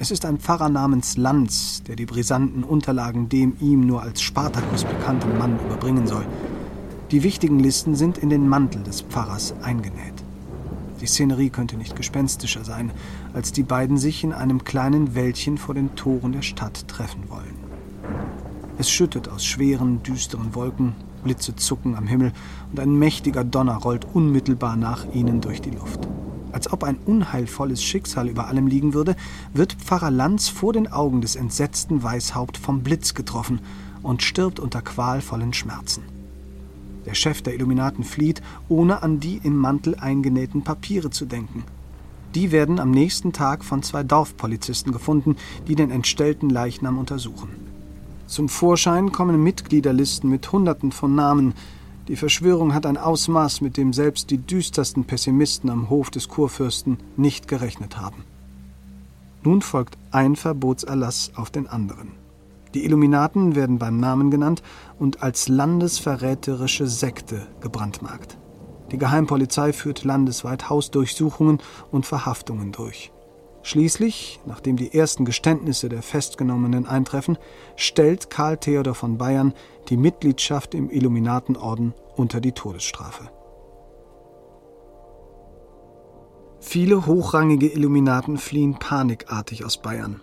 [0.00, 4.84] Es ist ein Pfarrer namens Lanz, der die brisanten Unterlagen dem ihm nur als Spartakus
[4.84, 6.24] bekannten Mann überbringen soll.
[7.10, 10.22] Die wichtigen Listen sind in den Mantel des Pfarrers eingenäht.
[11.00, 12.92] Die Szenerie könnte nicht gespenstischer sein,
[13.34, 17.56] als die beiden sich in einem kleinen Wäldchen vor den Toren der Stadt treffen wollen.
[18.78, 20.94] Es schüttet aus schweren, düsteren Wolken,
[21.24, 22.32] Blitze zucken am Himmel
[22.70, 26.06] und ein mächtiger Donner rollt unmittelbar nach ihnen durch die Luft.
[26.52, 29.16] Als ob ein unheilvolles Schicksal über allem liegen würde,
[29.52, 33.60] wird Pfarrer Lanz vor den Augen des entsetzten Weißhaupt vom Blitz getroffen
[34.02, 36.02] und stirbt unter qualvollen Schmerzen.
[37.06, 41.64] Der Chef der Illuminaten flieht, ohne an die im Mantel eingenähten Papiere zu denken.
[42.34, 45.36] Die werden am nächsten Tag von zwei Dorfpolizisten gefunden,
[45.66, 47.48] die den entstellten Leichnam untersuchen.
[48.26, 51.54] Zum Vorschein kommen Mitgliederlisten mit Hunderten von Namen.
[52.08, 56.98] Die Verschwörung hat ein Ausmaß, mit dem selbst die düstersten Pessimisten am Hof des Kurfürsten
[57.16, 58.24] nicht gerechnet haben.
[59.42, 62.12] Nun folgt ein Verbotserlass auf den anderen.
[62.74, 64.62] Die Illuminaten werden beim Namen genannt
[64.98, 68.38] und als landesverräterische Sekte gebrandmarkt.
[68.90, 71.58] Die Geheimpolizei führt landesweit Hausdurchsuchungen
[71.90, 73.12] und Verhaftungen durch.
[73.62, 77.38] Schließlich, nachdem die ersten Geständnisse der Festgenommenen eintreffen,
[77.76, 79.52] stellt Karl Theodor von Bayern
[79.88, 83.30] die Mitgliedschaft im Illuminatenorden unter die Todesstrafe.
[86.60, 90.20] Viele hochrangige Illuminaten fliehen panikartig aus Bayern.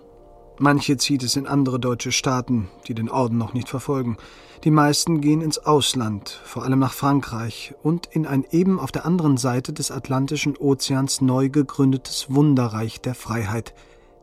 [0.57, 4.17] Manche zieht es in andere deutsche Staaten, die den Orden noch nicht verfolgen.
[4.63, 9.05] Die meisten gehen ins Ausland, vor allem nach Frankreich und in ein eben auf der
[9.05, 13.73] anderen Seite des Atlantischen Ozeans neu gegründetes Wunderreich der Freiheit,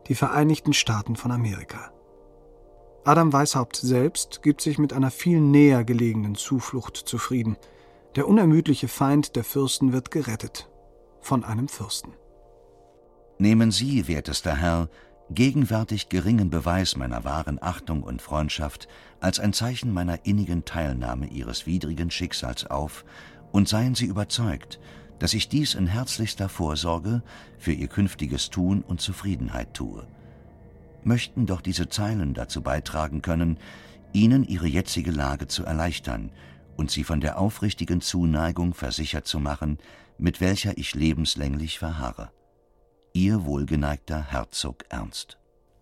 [0.07, 1.91] die Vereinigten Staaten von Amerika.
[3.05, 7.57] Adam Weishaupt selbst gibt sich mit einer viel näher gelegenen Zuflucht zufrieden.
[8.15, 10.69] Der unermüdliche Feind der Fürsten wird gerettet
[11.21, 12.13] von einem Fürsten.
[13.39, 14.89] Nehmen Sie, wertester Herr,
[15.33, 18.87] gegenwärtig geringen Beweis meiner wahren Achtung und Freundschaft
[19.19, 23.05] als ein Zeichen meiner innigen Teilnahme Ihres widrigen Schicksals auf
[23.51, 24.79] und seien Sie überzeugt,
[25.19, 27.21] dass ich dies in herzlichster Vorsorge
[27.57, 30.05] für Ihr künftiges Tun und Zufriedenheit tue.
[31.03, 33.57] Möchten doch diese Zeilen dazu beitragen können,
[34.13, 36.31] Ihnen Ihre jetzige Lage zu erleichtern
[36.77, 39.77] und Sie von der aufrichtigen Zuneigung versichert zu machen,
[40.17, 42.31] mit welcher ich lebenslänglich verharre.
[43.15, 45.37] Ihr wohlgeneigter Herzog Ernst.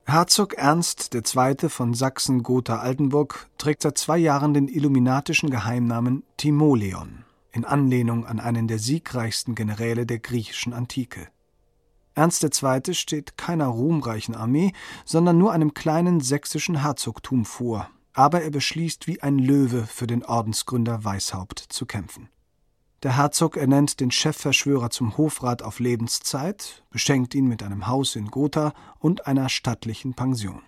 [0.06, 1.70] Herzog Ernst II.
[1.70, 7.24] von Sachsen-Gotha-Altenburg trägt seit zwei Jahren den illuminatischen Geheimnamen Timoleon,
[7.54, 11.30] in Anlehnung an einen der siegreichsten Generäle der griechischen Antike.
[12.16, 12.94] Ernst II.
[12.94, 14.74] steht keiner ruhmreichen Armee,
[15.06, 20.26] sondern nur einem kleinen sächsischen Herzogtum vor, aber er beschließt wie ein Löwe für den
[20.26, 22.28] Ordensgründer Weishaupt zu kämpfen.
[23.04, 28.28] Der Herzog ernennt den Chefverschwörer zum Hofrat auf Lebenszeit, beschenkt ihn mit einem Haus in
[28.28, 30.62] Gotha und einer stattlichen Pension.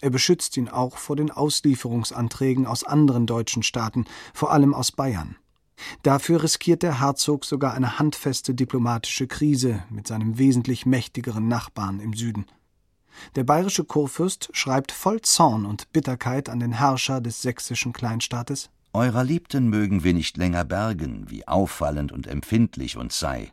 [0.00, 5.36] Er beschützt ihn auch vor den Auslieferungsanträgen aus anderen deutschen Staaten, vor allem aus Bayern.
[6.02, 12.14] Dafür riskiert der Herzog sogar eine handfeste diplomatische Krise mit seinem wesentlich mächtigeren Nachbarn im
[12.14, 12.46] Süden.
[13.34, 19.24] Der bayerische Kurfürst schreibt voll Zorn und Bitterkeit an den Herrscher des sächsischen Kleinstaates Eurer
[19.24, 23.52] Liebten mögen wir nicht länger bergen, wie auffallend und empfindlich uns sei,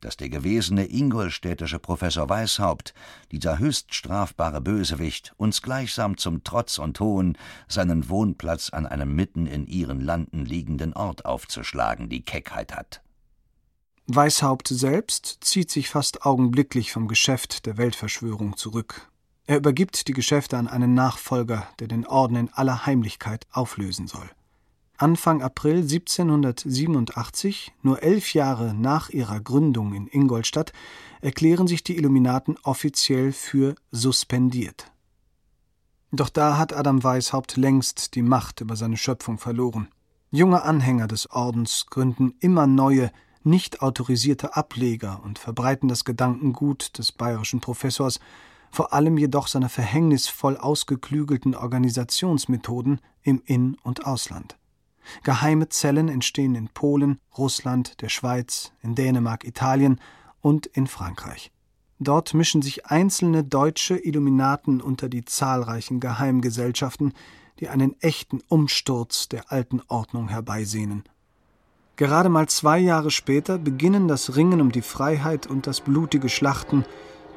[0.00, 2.92] dass der gewesene ingolstädtische Professor Weishaupt,
[3.30, 7.38] dieser höchst strafbare Bösewicht, uns gleichsam zum Trotz und Hohn
[7.68, 13.00] seinen Wohnplatz an einem mitten in ihren Landen liegenden Ort aufzuschlagen, die Keckheit hat.
[14.08, 19.08] Weishaupt selbst zieht sich fast augenblicklich vom Geschäft der Weltverschwörung zurück.
[19.46, 24.28] Er übergibt die Geschäfte an einen Nachfolger, der den Orden in aller Heimlichkeit auflösen soll.
[25.00, 30.74] Anfang April 1787, nur elf Jahre nach ihrer Gründung in Ingolstadt,
[31.22, 34.92] erklären sich die Illuminaten offiziell für suspendiert.
[36.12, 39.88] Doch da hat Adam Weishaupt längst die Macht über seine Schöpfung verloren.
[40.30, 43.10] Junge Anhänger des Ordens gründen immer neue,
[43.42, 48.20] nicht autorisierte Ableger und verbreiten das Gedankengut des bayerischen Professors,
[48.70, 54.59] vor allem jedoch seine verhängnisvoll ausgeklügelten Organisationsmethoden im In- und Ausland.
[55.22, 60.00] Geheime Zellen entstehen in Polen, Russland, der Schweiz, in Dänemark, Italien
[60.40, 61.50] und in Frankreich.
[61.98, 67.12] Dort mischen sich einzelne deutsche Illuminaten unter die zahlreichen Geheimgesellschaften,
[67.58, 71.04] die einen echten Umsturz der alten Ordnung herbeisehnen.
[71.96, 76.86] Gerade mal zwei Jahre später beginnen das Ringen um die Freiheit und das blutige Schlachten,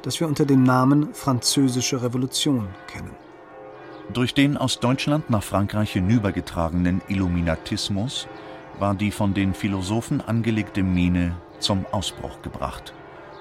[0.00, 3.23] das wir unter dem Namen Französische Revolution kennen.
[4.12, 8.28] Durch den aus Deutschland nach Frankreich hinübergetragenen Illuminatismus
[8.78, 12.92] war die von den Philosophen angelegte Mine zum Ausbruch gebracht.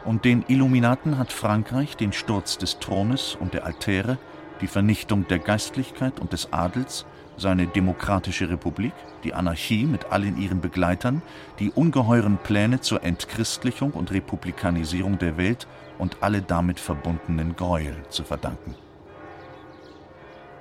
[0.05, 4.17] Und den Illuminaten hat Frankreich den Sturz des Thrones und der Altäre,
[4.61, 7.05] die Vernichtung der Geistlichkeit und des Adels,
[7.35, 8.93] seine demokratische Republik,
[9.23, 11.21] die Anarchie mit allen ihren Begleitern,
[11.59, 18.23] die ungeheuren Pläne zur Entchristlichung und Republikanisierung der Welt und alle damit verbundenen Gräuel zu
[18.23, 18.75] verdanken.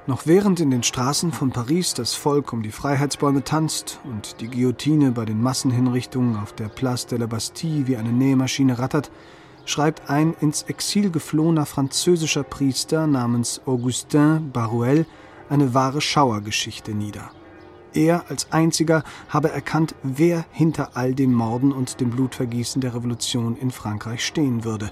[0.08, 4.48] Noch während in den Straßen von Paris das Volk um die Freiheitsbäume tanzt und die
[4.48, 9.12] Guillotine bei den Massenhinrichtungen auf der Place de la Bastille wie eine Nähmaschine rattert,
[9.64, 15.06] schreibt ein ins Exil geflohener französischer Priester namens Augustin Baruel
[15.48, 17.30] eine wahre Schauergeschichte nieder.
[17.94, 23.56] Er als einziger habe erkannt, wer hinter all den Morden und dem Blutvergießen der Revolution
[23.56, 24.90] in Frankreich stehen würde.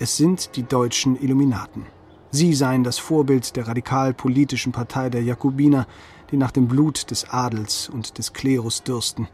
[0.00, 1.86] Es sind die deutschen Illuminaten.
[2.34, 5.86] Sie seien das Vorbild der radikal-politischen Partei der Jakobiner,
[6.30, 9.28] die nach dem Blut des Adels und des Klerus dürsten.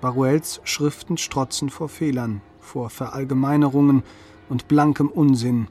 [0.00, 4.04] Baruels Schriften strotzen vor Fehlern, vor Verallgemeinerungen
[4.48, 5.66] und blankem Unsinn.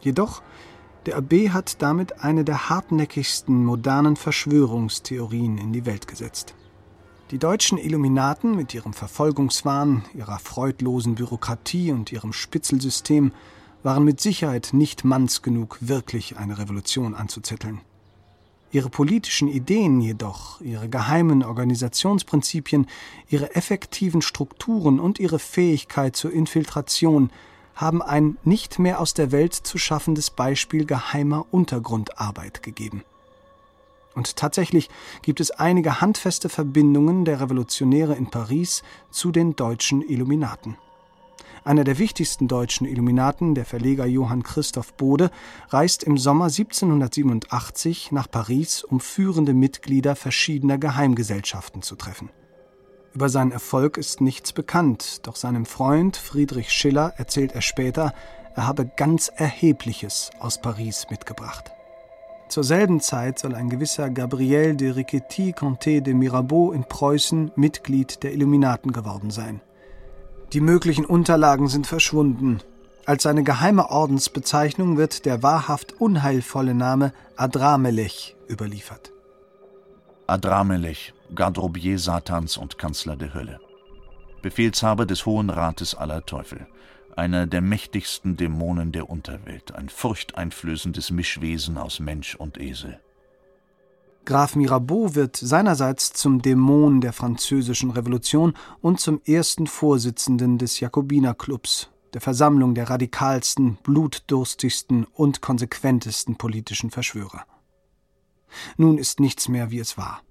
[0.00, 0.40] Jedoch,
[1.04, 6.54] der Abb hat damit eine der hartnäckigsten modernen Verschwörungstheorien in die Welt gesetzt.
[7.32, 13.32] Die deutschen Illuminaten mit ihrem Verfolgungswahn, ihrer freudlosen Bürokratie und ihrem Spitzelsystem
[13.86, 17.80] waren mit Sicherheit nicht manns genug, wirklich eine Revolution anzuzetteln.
[18.72, 22.88] Ihre politischen Ideen jedoch, ihre geheimen Organisationsprinzipien,
[23.28, 27.30] ihre effektiven Strukturen und ihre Fähigkeit zur Infiltration
[27.76, 33.04] haben ein nicht mehr aus der Welt zu schaffendes Beispiel geheimer Untergrundarbeit gegeben.
[34.16, 34.90] Und tatsächlich
[35.22, 38.82] gibt es einige handfeste Verbindungen der Revolutionäre in Paris
[39.12, 40.76] zu den deutschen Illuminaten.
[41.66, 45.32] Einer der wichtigsten deutschen Illuminaten, der Verleger Johann Christoph Bode,
[45.70, 52.30] reist im Sommer 1787 nach Paris, um führende Mitglieder verschiedener Geheimgesellschaften zu treffen.
[53.14, 58.14] Über seinen Erfolg ist nichts bekannt, doch seinem Freund Friedrich Schiller erzählt er später,
[58.54, 61.72] er habe ganz Erhebliches aus Paris mitgebracht.
[62.48, 68.22] Zur selben Zeit soll ein gewisser Gabriel de Riquetti Comte de Mirabeau in Preußen Mitglied
[68.22, 69.62] der Illuminaten geworden sein.
[70.52, 72.60] Die möglichen Unterlagen sind verschwunden.
[73.04, 79.12] Als seine geheime Ordensbezeichnung wird der wahrhaft unheilvolle Name Adramelech überliefert.
[80.26, 83.60] Adramelech, Garderobier Satans und Kanzler der Hölle.
[84.42, 86.66] Befehlshaber des Hohen Rates aller Teufel.
[87.16, 89.74] Einer der mächtigsten Dämonen der Unterwelt.
[89.74, 93.00] Ein furchteinflößendes Mischwesen aus Mensch und Esel.
[94.26, 101.90] Graf Mirabeau wird seinerseits zum Dämon der französischen Revolution und zum ersten Vorsitzenden des Jakobinerclubs,
[102.12, 107.44] der Versammlung der radikalsten, blutdurstigsten und konsequentesten politischen Verschwörer.
[108.76, 110.22] Nun ist nichts mehr, wie es war.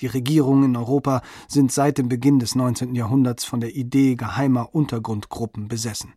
[0.00, 2.94] Die Regierungen in Europa sind seit dem Beginn des 19.
[2.94, 6.14] Jahrhunderts von der Idee geheimer Untergrundgruppen besessen.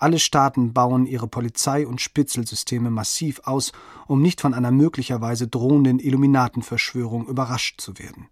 [0.00, 3.72] Alle Staaten bauen ihre Polizei und Spitzelsysteme massiv aus,
[4.06, 8.28] um nicht von einer möglicherweise drohenden Illuminatenverschwörung überrascht zu werden.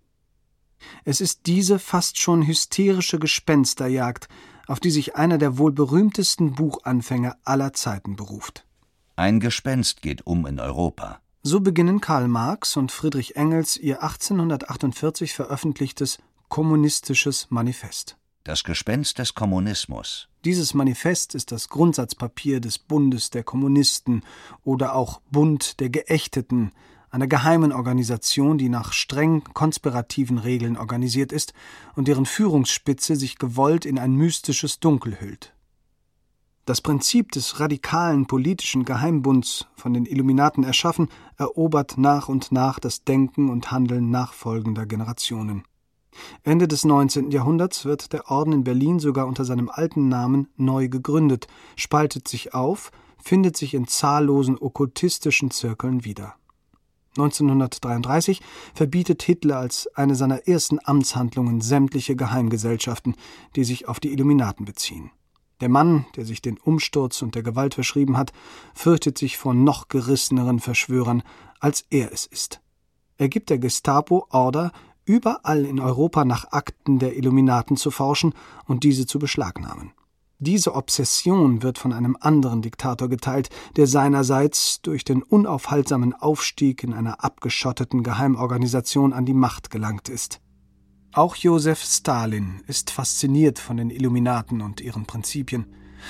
[1.04, 4.28] Es ist diese fast schon hysterische Gespensterjagd,
[4.66, 8.64] auf die sich einer der wohl berühmtesten Buchanfänger aller Zeiten beruft.
[9.16, 11.20] Ein Gespenst geht um in Europa.
[11.42, 18.16] So beginnen Karl Marx und Friedrich Engels ihr 1848 veröffentlichtes Kommunistisches Manifest.
[18.49, 20.30] Das Gespenst des Kommunismus.
[20.46, 24.22] Dieses Manifest ist das Grundsatzpapier des Bundes der Kommunisten
[24.64, 26.72] oder auch Bund der Geächteten,
[27.11, 31.53] einer geheimen Organisation, die nach streng konspirativen Regeln organisiert ist
[31.94, 35.53] und deren Führungsspitze sich gewollt in ein mystisches Dunkel hüllt.
[36.64, 43.05] Das Prinzip des radikalen politischen Geheimbunds, von den Illuminaten erschaffen, erobert nach und nach das
[43.05, 45.64] Denken und Handeln nachfolgender Generationen.
[46.42, 47.30] Ende des 19.
[47.30, 51.46] Jahrhunderts wird der Orden in Berlin sogar unter seinem alten Namen neu gegründet,
[51.76, 52.90] spaltet sich auf,
[53.22, 56.34] findet sich in zahllosen okkultistischen Zirkeln wieder.
[57.16, 58.40] 1933
[58.74, 63.16] verbietet Hitler als eine seiner ersten Amtshandlungen sämtliche Geheimgesellschaften,
[63.56, 65.10] die sich auf die Illuminaten beziehen.
[65.60, 68.32] Der Mann, der sich den Umsturz und der Gewalt verschrieben hat,
[68.74, 71.22] fürchtet sich vor noch gerisseneren Verschwörern,
[71.58, 72.60] als er es ist.
[73.16, 74.70] Er gibt der Gestapo Order,
[75.09, 78.34] überall in Europa nach Akten der Illuminaten zu forschen
[78.66, 79.92] und diese zu beschlagnahmen.
[80.40, 86.92] Diese Obsession wird von einem anderen Diktator geteilt, der seinerseits durch den unaufhaltsamen Aufstieg in
[86.92, 90.40] einer abgeschotteten Geheimorganisation an die Macht gelangt ist.
[91.12, 95.66] Auch Josef Stalin ist fasziniert von den Illuminaten und ihren Prinzipien.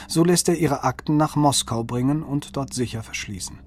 [0.09, 3.61] So lässt er ihre Akten nach Moskau bringen und dort sicher verschließen.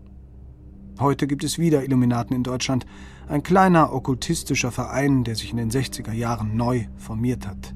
[1.00, 2.86] Heute gibt es wieder Illuminaten in Deutschland,
[3.32, 7.74] ein kleiner okkultistischer Verein, der sich in den 60er Jahren neu formiert hat.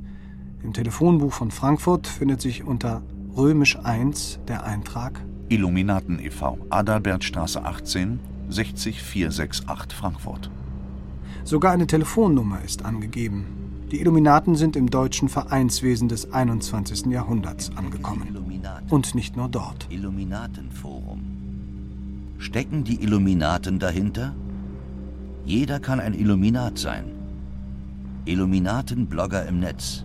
[0.64, 3.04] Im Telefonbuch von Frankfurt findet sich unter
[3.38, 10.50] römisch 1 der Eintrag Illuminaten e.V., Adalbertstraße 18, 60468 Frankfurt.
[11.44, 13.46] Sogar eine Telefonnummer ist angegeben.
[13.92, 17.06] Die Illuminaten sind im deutschen Vereinswesen des 21.
[17.06, 18.36] Jahrhunderts angekommen.
[18.90, 19.88] Und nicht nur dort.
[19.92, 21.24] Illuminatenforum.
[22.40, 24.34] Stecken die Illuminaten dahinter?
[25.46, 27.12] Jeder kann ein Illuminat sein.
[28.26, 30.04] Illuminaten-Blogger im Netz.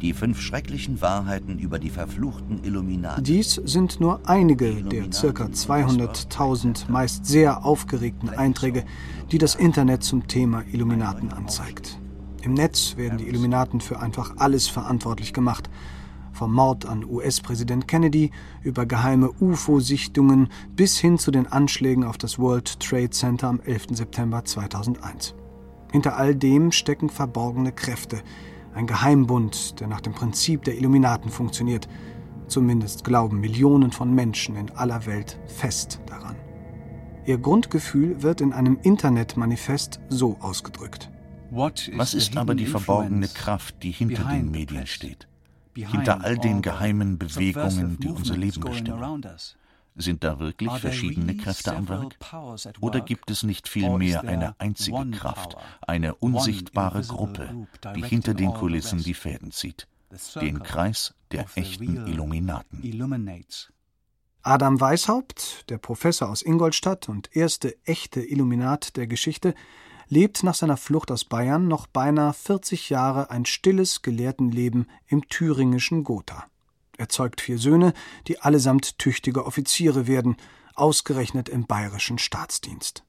[0.00, 3.24] Die fünf schrecklichen Wahrheiten über die verfluchten Illuminaten.
[3.24, 5.44] Dies sind nur einige der ca.
[5.44, 8.84] 200.000 meist sehr aufgeregten Einträge,
[9.30, 11.98] die das Internet zum Thema Illuminaten anzeigt.
[12.40, 15.68] Im Netz werden die Illuminaten für einfach alles verantwortlich gemacht.
[16.38, 18.30] Vom Mord an US-Präsident Kennedy
[18.62, 23.86] über geheime UFO-Sichtungen bis hin zu den Anschlägen auf das World Trade Center am 11.
[23.90, 25.34] September 2001.
[25.90, 28.22] Hinter all dem stecken verborgene Kräfte,
[28.72, 31.88] ein Geheimbund, der nach dem Prinzip der Illuminaten funktioniert.
[32.46, 36.36] Zumindest glauben Millionen von Menschen in aller Welt fest daran.
[37.26, 41.10] Ihr Grundgefühl wird in einem Internetmanifest so ausgedrückt.
[41.50, 45.27] Was ist aber die verborgene Kraft, die hinter den Medien steht?
[45.86, 49.24] Hinter all den geheimen Bewegungen, die unser Leben bestimmen?
[49.94, 52.16] Sind da wirklich verschiedene Kräfte am Werk?
[52.80, 57.66] Oder gibt es nicht vielmehr eine einzige Kraft, eine unsichtbare Gruppe,
[57.96, 59.88] die hinter den Kulissen die Fäden zieht?
[60.40, 62.82] Den Kreis der echten Illuminaten.
[64.42, 69.54] Adam Weishaupt, der Professor aus Ingolstadt und erste echte Illuminat der Geschichte,
[70.08, 76.04] lebt nach seiner Flucht aus Bayern noch beinahe 40 Jahre ein stilles Gelehrtenleben im thüringischen
[76.04, 76.46] Gotha.
[76.96, 77.92] Er zeugt vier Söhne,
[78.26, 80.36] die allesamt tüchtige Offiziere werden,
[80.74, 83.04] ausgerechnet im bayerischen Staatsdienst.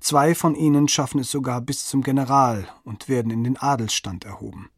[0.00, 4.70] Zwei von ihnen schaffen es sogar bis zum General und werden in den Adelsstand erhoben.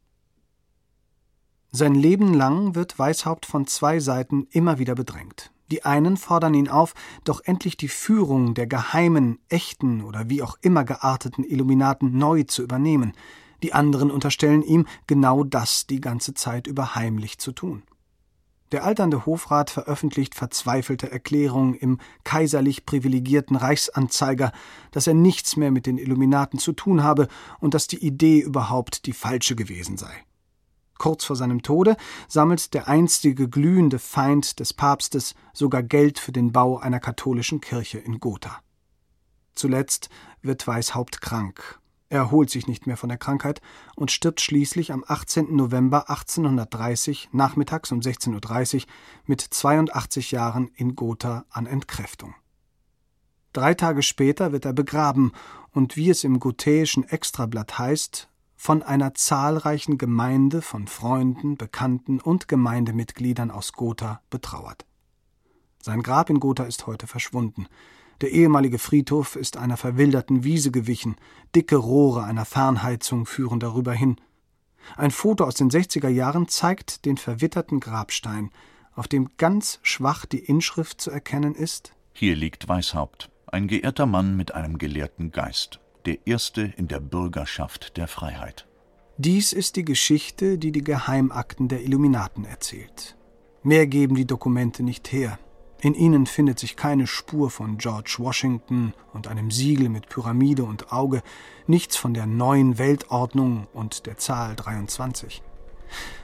[1.71, 5.52] Sein Leben lang wird Weishaupt von zwei Seiten immer wieder bedrängt.
[5.71, 6.93] Die einen fordern ihn auf,
[7.23, 12.63] doch endlich die Führung der geheimen, echten oder wie auch immer gearteten Illuminaten neu zu
[12.63, 13.13] übernehmen.
[13.63, 17.83] Die anderen unterstellen ihm, genau das die ganze Zeit über heimlich zu tun.
[18.73, 24.51] Der alternde Hofrat veröffentlicht verzweifelte Erklärungen im kaiserlich privilegierten Reichsanzeiger,
[24.91, 27.27] dass er nichts mehr mit den Illuminaten zu tun habe
[27.59, 30.11] und dass die Idee überhaupt die falsche gewesen sei.
[31.03, 31.97] Kurz vor seinem Tode
[32.29, 37.97] sammelt der einstige glühende Feind des Papstes sogar Geld für den Bau einer katholischen Kirche
[37.97, 38.61] in Gotha.
[39.53, 40.09] Zuletzt
[40.41, 41.81] wird Weishaupt krank
[42.13, 43.59] er erholt sich nicht mehr von der Krankheit
[43.95, 45.55] und stirbt schließlich am 18.
[45.55, 48.81] November 1830 nachmittags um 16.30 Uhr
[49.25, 52.35] mit 82 Jahren in Gotha an Entkräftung.
[53.51, 55.31] Drei Tage später wird er begraben
[55.71, 58.29] und wie es im gothäischen Extrablatt heißt,
[58.63, 64.85] von einer zahlreichen Gemeinde von Freunden, Bekannten und Gemeindemitgliedern aus Gotha betrauert.
[65.81, 67.67] Sein Grab in Gotha ist heute verschwunden.
[68.21, 71.17] Der ehemalige Friedhof ist einer verwilderten Wiese gewichen,
[71.53, 74.15] dicke Rohre einer Fernheizung führen darüber hin.
[74.95, 78.49] Ein Foto aus den 60er Jahren zeigt den verwitterten Grabstein,
[78.95, 84.37] auf dem ganz schwach die Inschrift zu erkennen ist Hier liegt Weishaupt, ein geehrter Mann
[84.37, 88.67] mit einem gelehrten Geist, der erste in der Bürgerschaft der Freiheit.
[89.17, 93.15] Dies ist die Geschichte, die die Geheimakten der Illuminaten erzählt.
[93.61, 95.37] Mehr geben die Dokumente nicht her.
[95.81, 100.91] In ihnen findet sich keine Spur von George Washington und einem Siegel mit Pyramide und
[100.91, 101.21] Auge,
[101.67, 105.43] nichts von der neuen Weltordnung und der Zahl 23.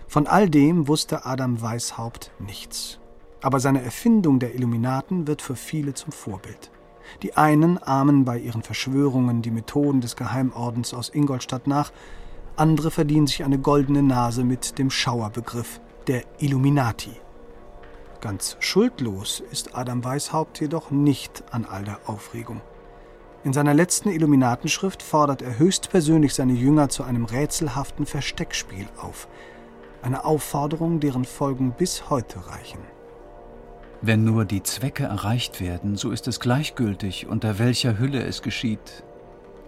[0.08, 3.00] Von all dem wusste Adam Weishaupt nichts.
[3.42, 6.72] Aber seine Erfindung der Illuminaten wird für viele zum Vorbild.
[7.22, 11.92] Die einen ahmen bei ihren Verschwörungen die Methoden des Geheimordens aus Ingolstadt nach,
[12.56, 17.12] andere verdienen sich eine goldene Nase mit dem Schauerbegriff der Illuminati.
[18.22, 22.62] Ganz schuldlos ist Adam Weishaupt jedoch nicht an all der Aufregung.
[23.46, 29.30] In seiner letzten Illuminatenschrift fordert er höchstpersönlich seine Jünger zu einem rätselhaften Versteckspiel auf.
[30.02, 32.80] Eine Aufforderung, deren Folgen bis heute reichen.
[34.02, 39.04] Wenn nur die Zwecke erreicht werden, so ist es gleichgültig, unter welcher Hülle es geschieht.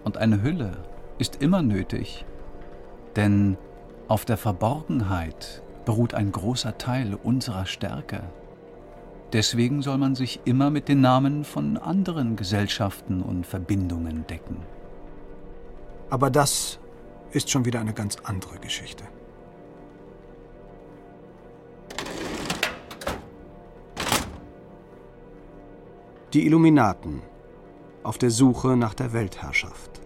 [0.04, 0.78] Und eine Hülle
[1.18, 2.24] ist immer nötig,
[3.14, 3.58] denn
[4.08, 8.22] auf der Verborgenheit beruht ein großer Teil unserer Stärke.
[9.34, 14.56] Deswegen soll man sich immer mit den Namen von anderen Gesellschaften und Verbindungen decken.
[16.08, 16.78] Aber das
[17.32, 19.04] ist schon wieder eine ganz andere Geschichte.
[26.32, 27.20] Die Illuminaten
[28.04, 30.00] auf der Suche nach der Weltherrschaft.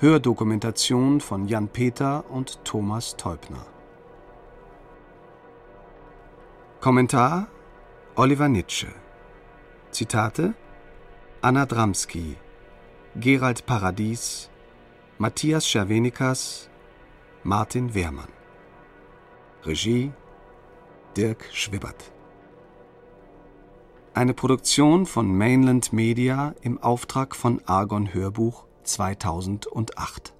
[0.00, 3.64] Hördokumentation von Jan Peter und Thomas Teubner.
[6.80, 7.46] Kommentar
[8.14, 8.88] Oliver Nitsche.
[9.92, 10.52] Zitate
[11.40, 12.36] Anna Dramski,
[13.16, 14.50] Gerald Paradies,
[15.16, 16.68] Matthias Schervenikas,
[17.44, 18.28] Martin Wehrmann.
[19.64, 20.12] Regie
[21.16, 22.11] Dirk Schwibbert.
[24.14, 30.34] Eine Produktion von Mainland Media im Auftrag von Argon Hörbuch 2008.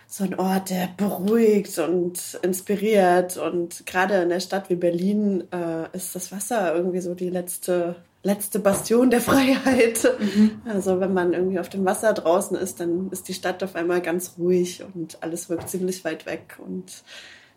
[0.07, 3.37] so ein Ort, der beruhigt und inspiriert.
[3.37, 7.95] Und gerade in der Stadt wie Berlin äh, ist das Wasser irgendwie so die letzte,
[8.23, 10.07] letzte Bastion der Freiheit.
[10.19, 10.61] Mhm.
[10.65, 14.01] Also wenn man irgendwie auf dem Wasser draußen ist, dann ist die Stadt auf einmal
[14.01, 17.03] ganz ruhig und alles wirkt ziemlich weit weg und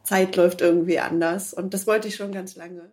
[0.02, 1.52] Zeit läuft irgendwie anders.
[1.52, 2.90] Und das wollte ich schon ganz lange.